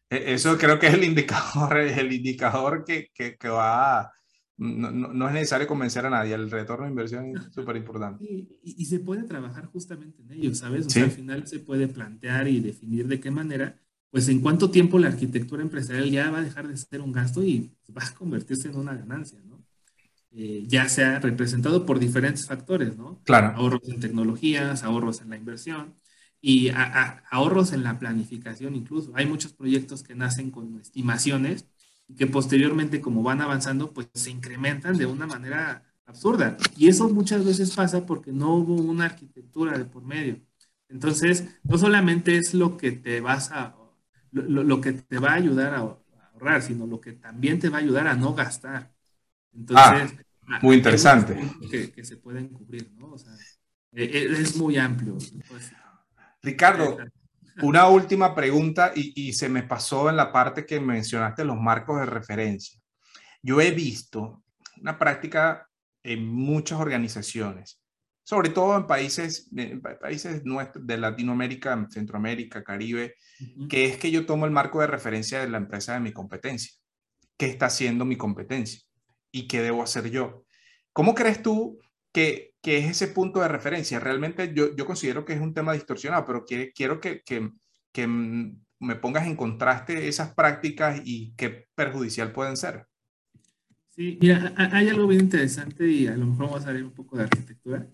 E, 0.10 0.34
eso 0.34 0.58
creo 0.58 0.80
que 0.80 0.88
es 0.88 0.94
el 0.94 1.04
indicador, 1.04 1.78
el 1.78 2.12
indicador 2.12 2.84
que, 2.86 3.10
que, 3.14 3.38
que 3.38 3.50
va... 3.50 4.12
No, 4.60 4.90
no, 4.90 5.28
es 5.28 5.34
necesario 5.36 5.68
convencer 5.68 6.04
a 6.08 6.10
nadie, 6.10 6.34
el 6.34 6.50
retorno 6.50 6.86
de 6.86 6.90
inversión 6.90 7.38
es 7.38 7.54
súper 7.54 7.76
importante. 7.76 8.24
Y, 8.24 8.48
y, 8.64 8.86
se 8.86 9.00
puede 9.00 9.22
trabajar 9.22 9.68
justamente 9.68 10.24
en 10.24 10.32
ello, 10.32 10.56
¿sabes? 10.56 10.88
O 10.88 10.90
sea, 10.90 11.04
al 11.04 11.12
final 11.12 11.46
se 11.46 11.60
puede 11.60 11.88
plantear 11.88 12.48
y 12.48 12.60
definir 12.60 13.08
de 13.08 13.20
qué 13.20 13.30
manera 13.30 13.78
pues 14.10 14.30
en 14.30 14.40
cuánto 14.40 14.72
tiempo 14.72 15.00
la 15.00 15.08
arquitectura 15.10 15.62
empresarial 15.62 16.10
ya 16.10 16.32
va 16.32 16.40
a 16.40 16.44
dejar 16.44 16.68
de 16.68 16.78
ser 16.78 17.02
un 17.02 17.12
gasto 17.12 17.44
y 17.44 17.72
va 17.96 18.04
a 18.04 18.14
convertirse 18.14 18.70
en 18.70 18.76
una 18.76 18.96
ganancia, 18.96 19.40
¿no? 19.46 19.64
Eh, 20.32 20.64
ya 20.68 20.88
sea 20.88 21.20
representado 21.20 21.86
por 21.86 22.00
diferentes 22.00 22.46
factores, 22.46 22.98
¿no? 22.98 23.22
Claro. 23.24 23.56
Ahorros 23.56 23.88
en 23.88 24.00
tecnologías, 24.00 24.84
ahorros 24.84 25.22
en 25.22 25.30
la 25.30 25.38
inversión 25.38 25.96
y 26.42 26.70
ahorros 27.32 27.74
en 27.74 27.84
la 27.84 28.00
planificación 28.00 28.76
incluso. 28.76 29.12
Hay 29.16 29.26
muchos 29.26 29.54
proyectos 29.54 30.04
que 30.04 30.16
nacen 30.16 30.52
con 30.52 30.80
estimaciones 30.80 31.66
y 32.08 32.16
que 32.16 32.28
posteriormente, 32.28 33.02
como 33.02 33.24
van 33.24 33.42
avanzando, 33.42 33.94
pues 33.94 34.08
se 34.14 34.32
incrementan 34.32 34.98
de 34.98 35.06
una 35.06 35.28
manera 35.28 35.84
absurda. 36.06 36.58
Y 36.78 36.88
eso 36.88 37.10
muchas 37.10 37.44
veces 37.46 37.76
pasa 37.76 38.06
porque 38.06 38.32
no 38.32 38.56
hubo 38.56 38.76
una 38.76 39.06
arquitectura 39.06 39.78
de 39.78 39.86
por 39.86 40.04
medio. 40.04 40.40
Entonces, 40.90 41.46
no 41.64 41.78
solamente 41.78 42.38
es 42.38 42.54
lo 42.54 42.78
que 42.78 42.92
te 42.92 43.20
vas 43.20 43.52
a 43.52 43.76
lo, 44.32 44.82
que 44.82 44.94
te 44.94 45.20
va 45.20 45.32
a 45.32 45.36
ayudar 45.36 45.74
a, 45.74 45.98
ahorrar, 46.34 46.62
sino 46.62 46.86
lo 46.86 47.02
que 47.02 47.14
también 47.14 47.60
te 47.60 47.70
va 47.70 47.78
a 47.78 47.82
ayudar 47.82 48.08
a 48.08 48.16
no 48.16 48.34
gastar. 48.34 48.94
Entonces, 49.54 50.14
ah, 50.48 50.60
muy 50.62 50.78
interesante. 50.78 51.38
Que, 51.70 52.06
se 52.06 52.18
pueden 52.18 52.50
cubrir, 52.50 52.92
¿no? 52.98 53.14
O 53.14 53.18
sea, 53.18 53.34
e, 53.92 54.04
e, 54.04 54.42
es 54.42 54.56
muy 54.56 54.78
amplio. 54.78 55.18
Pues. 55.50 55.72
Ricardo, 56.42 56.98
una 57.62 57.88
última 57.88 58.36
pregunta 58.36 58.92
y, 58.96 59.28
y, 59.28 59.34
se 59.34 59.50
me 59.50 59.64
pasó 59.64 60.10
en 60.10 60.16
la 60.16 60.32
parte 60.32 60.66
que 60.66 60.80
mencionaste 60.80 61.44
los 61.44 61.58
marcos 61.58 62.00
de 62.00 62.06
referencia. 62.06 62.80
Yo 63.42 63.60
he 63.62 63.72
visto 63.72 64.44
una 64.80 64.98
práctica 64.98 65.68
en 66.04 66.28
muchas 66.28 66.80
organizaciones 66.80 67.82
sobre 68.28 68.50
todo 68.50 68.76
en 68.76 68.88
países, 68.88 69.48
en 69.56 69.82
países 69.82 70.44
nuestros, 70.44 70.86
de 70.86 70.98
Latinoamérica, 70.98 71.88
Centroamérica, 71.90 72.62
Caribe, 72.62 73.16
que 73.70 73.86
es 73.86 73.96
que 73.96 74.12
yo 74.12 74.26
tomo 74.26 74.46
el 74.46 74.52
marco 74.52 74.82
de 74.82 74.88
referencia 74.88 75.40
de 75.40 75.48
la 75.48 75.60
empresa 75.60 75.94
de 75.94 76.02
mi 76.02 76.12
competencia. 76.12 76.74
¿Qué 77.38 77.46
está 77.46 77.68
haciendo 77.68 78.04
mi 78.04 78.18
competencia? 78.18 78.82
¿Y 79.32 79.48
qué 79.48 79.62
debo 79.62 79.82
hacer 79.82 80.12
yo? 80.12 80.44
¿Cómo 80.92 81.16
crees 81.16 81.42
tú 81.42 81.80
que, 82.12 82.54
que 82.68 82.80
es 82.80 82.90
ese 82.90 83.08
punto 83.08 83.40
de 83.40 83.48
referencia? 83.48 83.98
Realmente 83.98 84.52
yo, 84.54 84.76
yo 84.76 84.86
considero 84.86 85.24
que 85.24 85.32
es 85.32 85.40
un 85.40 85.54
tema 85.54 85.72
distorsionado, 85.72 86.26
pero 86.26 86.44
quiero, 86.44 86.70
quiero 86.76 87.00
que, 87.00 87.22
que, 87.22 87.54
que 87.94 88.08
me 88.08 88.96
pongas 88.98 89.26
en 89.26 89.38
contraste 89.38 90.10
esas 90.10 90.34
prácticas 90.34 91.02
y 91.06 91.32
qué 91.38 91.70
perjudicial 91.76 92.34
pueden 92.34 92.58
ser. 92.58 92.86
Sí, 93.96 94.18
mira, 94.20 94.54
hay 94.58 94.90
algo 94.90 95.08
bien 95.08 95.22
interesante 95.22 95.88
y 95.88 96.08
a 96.08 96.18
lo 96.18 96.26
mejor 96.26 96.48
vamos 96.48 96.66
a 96.66 96.74
ver 96.74 96.84
un 96.84 96.92
poco 96.92 97.16
de 97.16 97.24
arquitectura. 97.24 97.88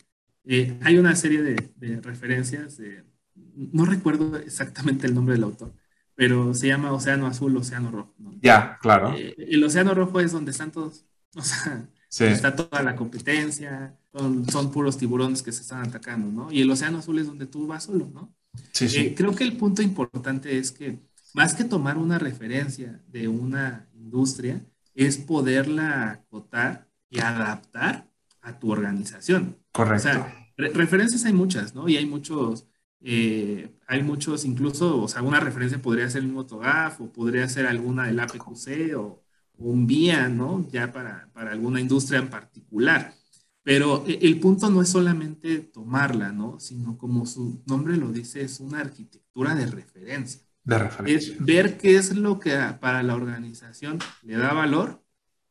Eh, 0.44 0.76
hay 0.82 0.98
una 0.98 1.16
serie 1.16 1.44
de, 1.44 2.02
referencias, 2.02 2.82
no 3.56 3.86
recuerdo 3.86 4.38
exactamente 4.38 5.06
el 5.06 5.14
nombre 5.14 5.36
del 5.36 5.44
autor, 5.44 5.72
pero 6.16 6.56
se 6.56 6.66
llama 6.66 6.94
Océano 6.94 7.28
Azul, 7.28 7.56
Océano 7.56 7.92
Rojo. 7.92 8.16
Ya, 8.42 8.80
claro. 8.82 9.14
Eh, 9.16 9.36
el 9.38 9.64
Océano 9.64 9.94
Rojo 9.94 10.20
es 10.20 10.32
donde 10.32 10.50
están 10.50 10.72
todos, 10.72 11.06
o 11.36 11.44
sea, 11.44 12.32
está 12.32 12.56
toda 12.56 12.82
la 12.82 12.96
competencia, 12.96 14.00
son, 14.14 14.72
puros 14.72 14.98
tiburones 14.98 15.42
que 15.42 15.52
se 15.52 15.62
están 15.62 15.86
atacando, 15.86 16.32
¿no? 16.32 16.52
Y 16.52 16.62
el 16.62 16.70
Océano 16.70 17.00
Azul 17.00 17.20
es 17.20 17.28
donde 17.28 17.48
tú 17.48 17.68
vas 17.68 17.86
solo, 17.86 18.10
¿no? 18.14 18.34
Sí, 18.72 18.88
sí. 18.88 19.00
Eh, 19.00 19.16
creo 19.16 19.34
que 19.34 19.44
el 19.44 19.58
punto 19.58 19.82
importante 19.82 20.58
es 20.58 20.72
que 20.72 21.00
más 21.34 21.56
que 21.56 21.64
tomar 21.64 21.98
una 21.98 22.20
referencia 22.20 23.02
de 23.08 23.28
una 23.28 23.88
industria, 23.96 24.64
es 24.94 25.18
poderla 25.18 26.12
acotar 26.12 26.88
y 27.10 27.20
adaptar 27.20 28.08
a 28.42 28.60
tu 28.60 28.72
organización. 28.72 29.58
Correcto. 29.72 30.10
O 30.10 30.12
sea, 30.12 30.52
referencias 30.58 31.26
hay 31.26 31.34
muchas, 31.34 31.74
¿no? 31.74 31.90
Y 31.90 31.98
hay 31.98 32.06
muchos, 32.06 32.68
eh, 33.02 33.76
hay 33.88 34.04
muchos, 34.04 34.46
incluso, 34.46 35.02
o 35.02 35.08
sea, 35.08 35.24
una 35.24 35.40
referencia 35.40 35.82
podría 35.82 36.10
ser 36.10 36.22
el 36.22 36.28
mismo 36.28 36.46
TOGAF 36.46 37.02
o 37.02 37.12
podría 37.12 37.50
ser 37.50 37.66
alguna 37.66 38.06
del 38.06 38.20
APQC 38.20 38.96
o, 38.98 39.22
un 39.56 39.86
VIA, 39.88 40.30
¿no? 40.30 40.68
Ya 40.72 40.92
para, 40.92 41.30
para 41.32 41.52
alguna 41.52 41.80
industria 41.80 42.20
en 42.20 42.30
particular. 42.30 43.14
Pero 43.64 44.04
e, 44.06 44.20
el 44.22 44.40
punto 44.40 44.70
no 44.70 44.82
es 44.82 44.90
solamente 44.90 45.60
tomarla, 45.60 46.32
¿no? 46.32 46.60
Sino 46.60 46.98
como 46.98 47.26
su 47.26 47.64
nombre 47.66 47.98
lo 47.98 48.12
dice, 48.12 48.42
es 48.42 48.60
una 48.60 48.82
arquitectura 48.82 49.56
de 49.56 49.66
referencia. 49.66 50.42
De 50.64 50.78
referencia. 50.78 51.34
Es 51.34 51.44
ver 51.44 51.78
qué 51.78 51.96
es 51.96 52.16
lo 52.16 52.40
que 52.40 52.58
para 52.80 53.02
la 53.04 53.16
organización 53.16 54.00
le 54.22 54.38
da 54.38 54.54
valor, 54.54 55.02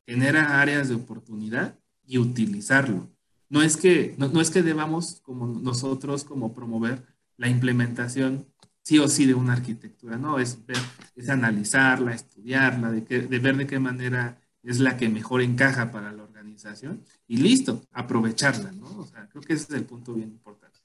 genera 0.07 0.61
áreas 0.61 0.89
de 0.89 0.95
oportunidad 0.95 1.79
y 2.07 2.19
utilizarlo. 2.19 3.11
No 3.49 3.63
es 3.63 3.77
que, 3.77 4.15
no, 4.19 4.41
es 4.41 4.51
que 4.51 4.63
debamos 4.63 5.21
como 5.23 5.47
nosotros 5.47 6.25
como 6.25 6.55
promover 6.55 7.05
la 7.37 7.49
implementación 7.49 8.47
sí 8.83 8.99
o 8.99 9.09
sí 9.09 9.27
de 9.27 9.35
una 9.35 9.53
arquitectura, 9.53 10.17
no, 10.17 10.39
es, 10.39 10.67
ver, 10.67 10.79
es 11.15 11.29
analizarla, 11.29 12.15
estudiarla, 12.15 12.91
de, 12.91 13.01
de 13.01 13.39
ver 13.39 13.57
de 13.57 13.67
qué 13.67 13.79
manera 13.79 14.42
es 14.63 14.79
la 14.81 14.97
que 14.97 15.09
mejor 15.09 15.43
encaja 15.43 15.91
para 15.91 16.13
la 16.13 16.23
organización 16.23 17.05
y 17.27 17.39
listo, 17.39 17.83
aprovecharla, 17.93 18.73
¿no? 18.73 18.99
O 18.99 19.07
sea, 19.07 19.29
creo 19.29 19.43
que 19.43 19.55
ese 19.55 19.65
es 19.65 19.71
el 19.71 19.85
punto 19.85 20.15
bien 20.15 20.31
importante. 20.31 20.79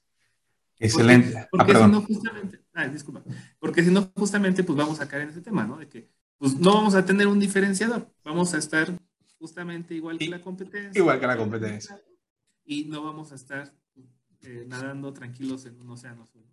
Excelente. 0.78 1.48
Porque, 1.50 1.72
ah, 1.72 1.84
si 1.84 1.90
no, 1.90 2.02
justamente, 2.02 2.60
disculpa, 2.92 3.22
porque 3.58 3.82
si 3.82 3.90
no, 3.90 4.10
justamente, 4.16 4.64
pues 4.64 4.76
vamos 4.76 5.00
a 5.00 5.08
caer 5.08 5.22
en 5.24 5.28
ese 5.30 5.40
tema, 5.40 5.64
¿no? 5.64 5.76
De 5.76 5.88
que, 5.88 6.08
pues 6.38 6.56
no 6.56 6.74
vamos 6.74 6.94
a 6.94 7.04
tener 7.04 7.26
un 7.26 7.38
diferenciador, 7.38 8.08
vamos 8.24 8.54
a 8.54 8.58
estar 8.58 8.92
justamente 9.38 9.94
igual 9.94 10.18
que 10.18 10.28
la 10.28 10.40
competencia. 10.40 10.98
Igual 10.98 11.20
que 11.20 11.26
la 11.26 11.36
competencia. 11.36 12.00
Y 12.64 12.84
no 12.84 13.02
vamos 13.02 13.32
a 13.32 13.36
estar 13.36 13.72
eh, 14.42 14.64
nadando 14.68 15.12
tranquilos 15.12 15.66
en 15.66 15.80
un 15.80 15.90
océano 15.90 16.24
azul. 16.24 16.44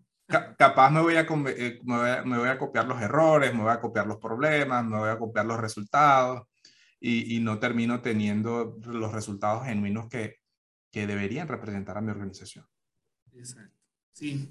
Capaz 0.58 0.90
me 0.90 1.02
voy, 1.02 1.16
a, 1.16 1.22
eh, 1.22 1.80
me, 1.84 2.38
voy 2.38 2.48
a, 2.48 2.58
copiar 2.58 2.88
los 2.88 3.00
errores, 3.00 3.54
me 3.54 3.62
voy 3.62 3.72
a 3.72 3.80
copiar 3.80 4.08
los 4.08 4.18
problemas, 4.18 4.84
me 4.84 4.98
voy 4.98 5.10
a 5.10 5.20
copiar 5.20 5.46
los 5.46 5.60
resultados 5.60 6.48
y, 7.06 7.36
y 7.36 7.40
no 7.40 7.60
termino 7.60 8.02
teniendo 8.02 8.80
los 8.84 9.12
resultados 9.12 9.66
genuinos 9.66 10.08
que, 10.10 10.40
que 10.92 11.06
deberían 11.06 11.48
representar 11.48 12.00
a 12.00 12.02
mi 12.02 12.10
organización. 12.10 12.66
Exacto. 13.34 13.80
Sí. 14.12 14.50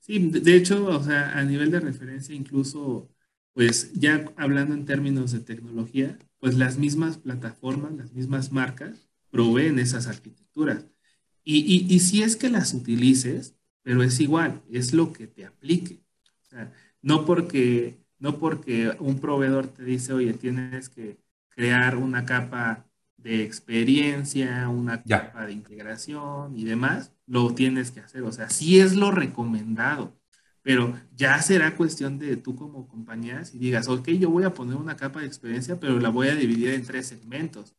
Sí, 0.00 0.30
de 0.30 0.56
hecho, 0.56 0.86
o 0.86 1.02
sea, 1.02 1.36
a 1.36 1.44
nivel 1.44 1.70
de 1.70 1.80
referencia, 1.80 2.34
incluso, 2.34 3.10
pues 3.52 3.92
ya 3.92 4.32
hablando 4.36 4.74
en 4.74 4.86
términos 4.86 5.32
de 5.32 5.40
tecnología, 5.40 6.16
pues 6.38 6.56
las 6.56 6.78
mismas 6.78 7.18
plataformas, 7.18 7.92
las 7.92 8.12
mismas 8.12 8.52
marcas 8.52 9.06
proveen 9.30 9.78
esas 9.78 10.06
arquitecturas. 10.06 10.86
Y, 11.44 11.92
y, 11.94 11.98
si 12.00 12.22
es 12.22 12.36
que 12.36 12.48
las 12.48 12.72
utilices, 12.72 13.54
pero 13.82 14.02
es 14.02 14.18
igual, 14.20 14.62
es 14.70 14.94
lo 14.94 15.12
que 15.12 15.26
te 15.26 15.44
aplique. 15.44 16.00
O 16.42 16.44
sea, 16.48 16.72
no 17.02 17.26
porque, 17.26 17.98
no 18.18 18.38
porque 18.38 18.96
un 18.98 19.20
proveedor 19.20 19.66
te 19.68 19.84
dice, 19.84 20.12
oye, 20.14 20.32
tienes 20.32 20.88
que 20.88 21.25
crear 21.56 21.96
una 21.96 22.24
capa 22.26 22.86
de 23.16 23.42
experiencia, 23.42 24.68
una 24.68 25.02
capa 25.02 25.46
de 25.46 25.52
integración 25.52 26.56
y 26.56 26.64
demás, 26.64 27.12
lo 27.26 27.54
tienes 27.54 27.90
que 27.90 28.00
hacer. 28.00 28.22
O 28.22 28.32
sea, 28.32 28.50
sí 28.50 28.78
es 28.80 28.94
lo 28.94 29.10
recomendado, 29.10 30.20
pero 30.62 30.94
ya 31.14 31.40
será 31.42 31.76
cuestión 31.76 32.18
de 32.18 32.36
tú 32.36 32.56
como 32.56 32.86
compañía 32.88 33.44
si 33.44 33.58
digas, 33.58 33.88
ok, 33.88 34.08
yo 34.10 34.30
voy 34.30 34.44
a 34.44 34.54
poner 34.54 34.76
una 34.76 34.96
capa 34.96 35.20
de 35.20 35.26
experiencia, 35.26 35.80
pero 35.80 35.98
la 35.98 36.10
voy 36.10 36.28
a 36.28 36.34
dividir 36.36 36.70
en 36.70 36.84
tres 36.84 37.08
segmentos. 37.08 37.74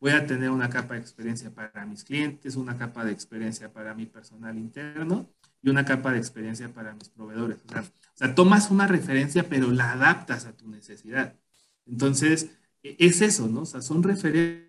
Voy 0.00 0.12
a 0.12 0.26
tener 0.26 0.50
una 0.50 0.70
capa 0.70 0.94
de 0.94 1.00
experiencia 1.00 1.52
para 1.54 1.84
mis 1.86 2.04
clientes, 2.04 2.56
una 2.56 2.78
capa 2.78 3.04
de 3.04 3.12
experiencia 3.12 3.72
para 3.72 3.94
mi 3.94 4.06
personal 4.06 4.56
interno 4.56 5.32
y 5.60 5.70
una 5.70 5.84
capa 5.84 6.12
de 6.12 6.18
experiencia 6.18 6.72
para 6.72 6.94
mis 6.94 7.08
proveedores. 7.08 7.58
O 7.66 7.68
sea, 7.72 7.82
o 7.82 7.84
sea 8.14 8.34
tomas 8.34 8.70
una 8.70 8.86
referencia, 8.86 9.48
pero 9.48 9.70
la 9.72 9.92
adaptas 9.92 10.46
a 10.46 10.56
tu 10.56 10.68
necesidad. 10.68 11.36
Entonces, 11.86 12.50
es 12.82 13.20
eso, 13.20 13.48
¿no? 13.48 13.62
O 13.62 13.66
sea, 13.66 13.82
son 13.82 14.02
referencias 14.02 14.68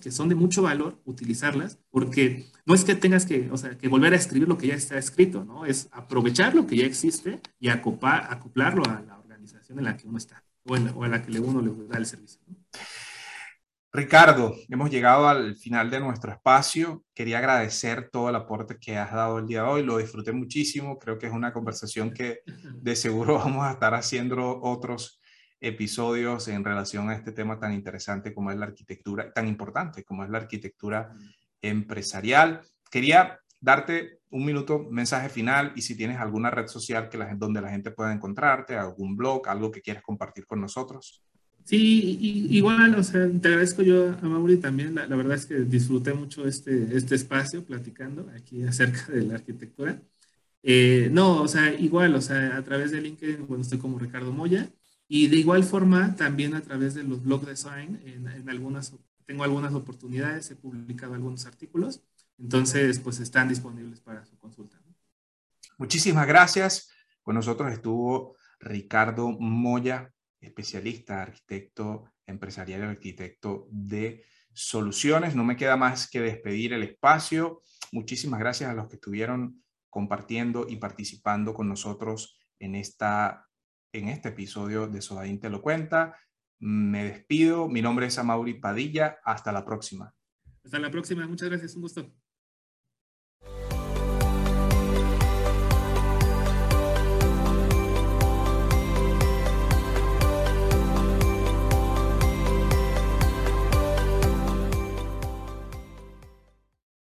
que 0.00 0.12
son 0.12 0.28
de 0.28 0.34
mucho 0.34 0.62
valor 0.62 1.00
utilizarlas, 1.04 1.78
porque 1.90 2.46
no 2.64 2.74
es 2.74 2.84
que 2.84 2.94
tengas 2.94 3.26
que, 3.26 3.50
o 3.50 3.56
sea, 3.56 3.76
que 3.76 3.88
volver 3.88 4.12
a 4.12 4.16
escribir 4.16 4.48
lo 4.48 4.56
que 4.56 4.68
ya 4.68 4.74
está 4.74 4.98
escrito, 4.98 5.44
¿no? 5.44 5.66
Es 5.66 5.88
aprovechar 5.90 6.54
lo 6.54 6.66
que 6.66 6.76
ya 6.76 6.86
existe 6.86 7.40
y 7.58 7.68
acoplarlo 7.68 8.84
a 8.84 9.02
la 9.02 9.18
organización 9.18 9.78
en 9.78 9.84
la 9.84 9.96
que 9.96 10.06
uno 10.06 10.18
está 10.18 10.44
o, 10.66 10.76
en 10.76 10.88
a 10.88 11.08
la 11.08 11.22
que 11.22 11.38
uno 11.38 11.60
le 11.60 11.88
da 11.88 11.98
el 11.98 12.06
servicio. 12.06 12.40
Ricardo, 13.92 14.56
hemos 14.68 14.90
llegado 14.90 15.28
al 15.28 15.54
final 15.54 15.88
de 15.88 16.00
nuestro 16.00 16.32
espacio. 16.32 17.04
Quería 17.14 17.38
agradecer 17.38 18.10
todo 18.10 18.28
el 18.28 18.34
aporte 18.34 18.76
que 18.80 18.96
has 18.96 19.12
dado 19.12 19.38
el 19.38 19.46
día 19.46 19.62
de 19.62 19.68
hoy. 19.68 19.82
Lo 19.84 19.98
disfruté 19.98 20.32
muchísimo. 20.32 20.98
Creo 20.98 21.16
que 21.16 21.26
es 21.26 21.32
una 21.32 21.52
conversación 21.52 22.12
que 22.12 22.40
de 22.46 22.96
seguro 22.96 23.34
vamos 23.38 23.64
a 23.64 23.72
estar 23.72 23.94
haciendo 23.94 24.60
otros 24.62 25.20
episodios 25.66 26.48
en 26.48 26.64
relación 26.64 27.08
a 27.10 27.14
este 27.14 27.32
tema 27.32 27.58
tan 27.58 27.72
interesante 27.72 28.34
como 28.34 28.50
es 28.50 28.58
la 28.58 28.66
arquitectura, 28.66 29.32
tan 29.32 29.48
importante 29.48 30.04
como 30.04 30.24
es 30.24 30.30
la 30.30 30.38
arquitectura 30.38 31.14
empresarial. 31.62 32.60
Quería 32.90 33.40
darte 33.60 34.20
un 34.30 34.44
minuto, 34.44 34.86
mensaje 34.90 35.28
final 35.28 35.72
y 35.74 35.82
si 35.82 35.96
tienes 35.96 36.18
alguna 36.18 36.50
red 36.50 36.66
social 36.66 37.08
que 37.08 37.16
la, 37.16 37.34
donde 37.34 37.60
la 37.62 37.70
gente 37.70 37.90
pueda 37.90 38.12
encontrarte, 38.12 38.76
algún 38.76 39.16
blog, 39.16 39.48
algo 39.48 39.70
que 39.70 39.80
quieras 39.80 40.02
compartir 40.02 40.46
con 40.46 40.60
nosotros. 40.60 41.22
Sí, 41.64 42.18
igual, 42.50 42.94
o 42.96 43.02
sea, 43.02 43.26
te 43.40 43.48
agradezco 43.48 43.82
yo 43.82 44.10
a 44.20 44.26
Mauri 44.26 44.58
también. 44.58 44.94
La, 44.94 45.06
verdad 45.06 45.34
es 45.34 45.46
que 45.46 45.60
disfruté 45.60 46.12
mucho 46.12 46.46
este, 46.46 46.94
este 46.94 47.14
espacio 47.14 47.64
platicando 47.64 48.30
aquí 48.36 48.62
acerca 48.64 49.10
de 49.10 49.22
la 49.22 49.36
arquitectura. 49.36 49.98
Eh, 50.62 51.08
no, 51.10 51.40
o 51.40 51.48
sea, 51.48 51.72
igual, 51.72 52.14
o 52.14 52.20
sea, 52.20 52.56
a 52.56 52.62
través 52.62 52.90
de 52.90 53.00
LinkedIn, 53.00 53.46
bueno, 53.46 53.62
estoy 53.62 53.78
como 53.78 53.98
Ricardo 53.98 54.30
Moya, 54.30 54.68
y 55.08 55.28
de 55.28 55.36
igual 55.36 55.64
forma, 55.64 56.16
también 56.16 56.54
a 56.54 56.62
través 56.62 56.94
de 56.94 57.04
los 57.04 57.22
blogs 57.22 57.46
design, 57.46 58.00
en, 58.04 58.28
en 58.28 58.48
algunas, 58.48 58.94
tengo 59.26 59.44
algunas 59.44 59.74
oportunidades, 59.74 60.50
he 60.50 60.56
publicado 60.56 61.14
algunos 61.14 61.46
artículos, 61.46 62.02
entonces 62.38 62.98
pues 63.00 63.20
están 63.20 63.48
disponibles 63.48 64.00
para 64.00 64.24
su 64.24 64.36
consulta. 64.38 64.80
Muchísimas 65.78 66.26
gracias. 66.26 66.90
Con 67.22 67.34
nosotros 67.34 67.72
estuvo 67.72 68.36
Ricardo 68.60 69.30
Moya, 69.30 70.12
especialista, 70.40 71.22
arquitecto 71.22 72.12
empresarial 72.26 72.80
y 72.80 72.84
arquitecto 72.84 73.66
de 73.70 74.24
soluciones. 74.52 75.34
No 75.34 75.44
me 75.44 75.56
queda 75.56 75.76
más 75.76 76.08
que 76.08 76.20
despedir 76.20 76.72
el 76.72 76.82
espacio. 76.82 77.60
Muchísimas 77.92 78.40
gracias 78.40 78.70
a 78.70 78.74
los 78.74 78.88
que 78.88 78.96
estuvieron 78.96 79.62
compartiendo 79.90 80.66
y 80.68 80.76
participando 80.76 81.54
con 81.54 81.68
nosotros 81.68 82.38
en 82.58 82.74
esta 82.74 83.48
en 83.94 84.08
este 84.08 84.30
episodio 84.30 84.88
de 84.88 85.00
Sodaín 85.00 85.40
Te 85.40 85.48
lo 85.48 85.62
cuenta. 85.62 86.16
Me 86.58 87.04
despido. 87.04 87.68
Mi 87.68 87.80
nombre 87.80 88.06
es 88.06 88.18
Amaury 88.18 88.54
Padilla. 88.54 89.18
Hasta 89.24 89.52
la 89.52 89.64
próxima. 89.64 90.14
Hasta 90.64 90.78
la 90.78 90.90
próxima. 90.90 91.26
Muchas 91.26 91.48
gracias. 91.48 91.74
Un 91.76 91.82
gusto. 91.82 92.23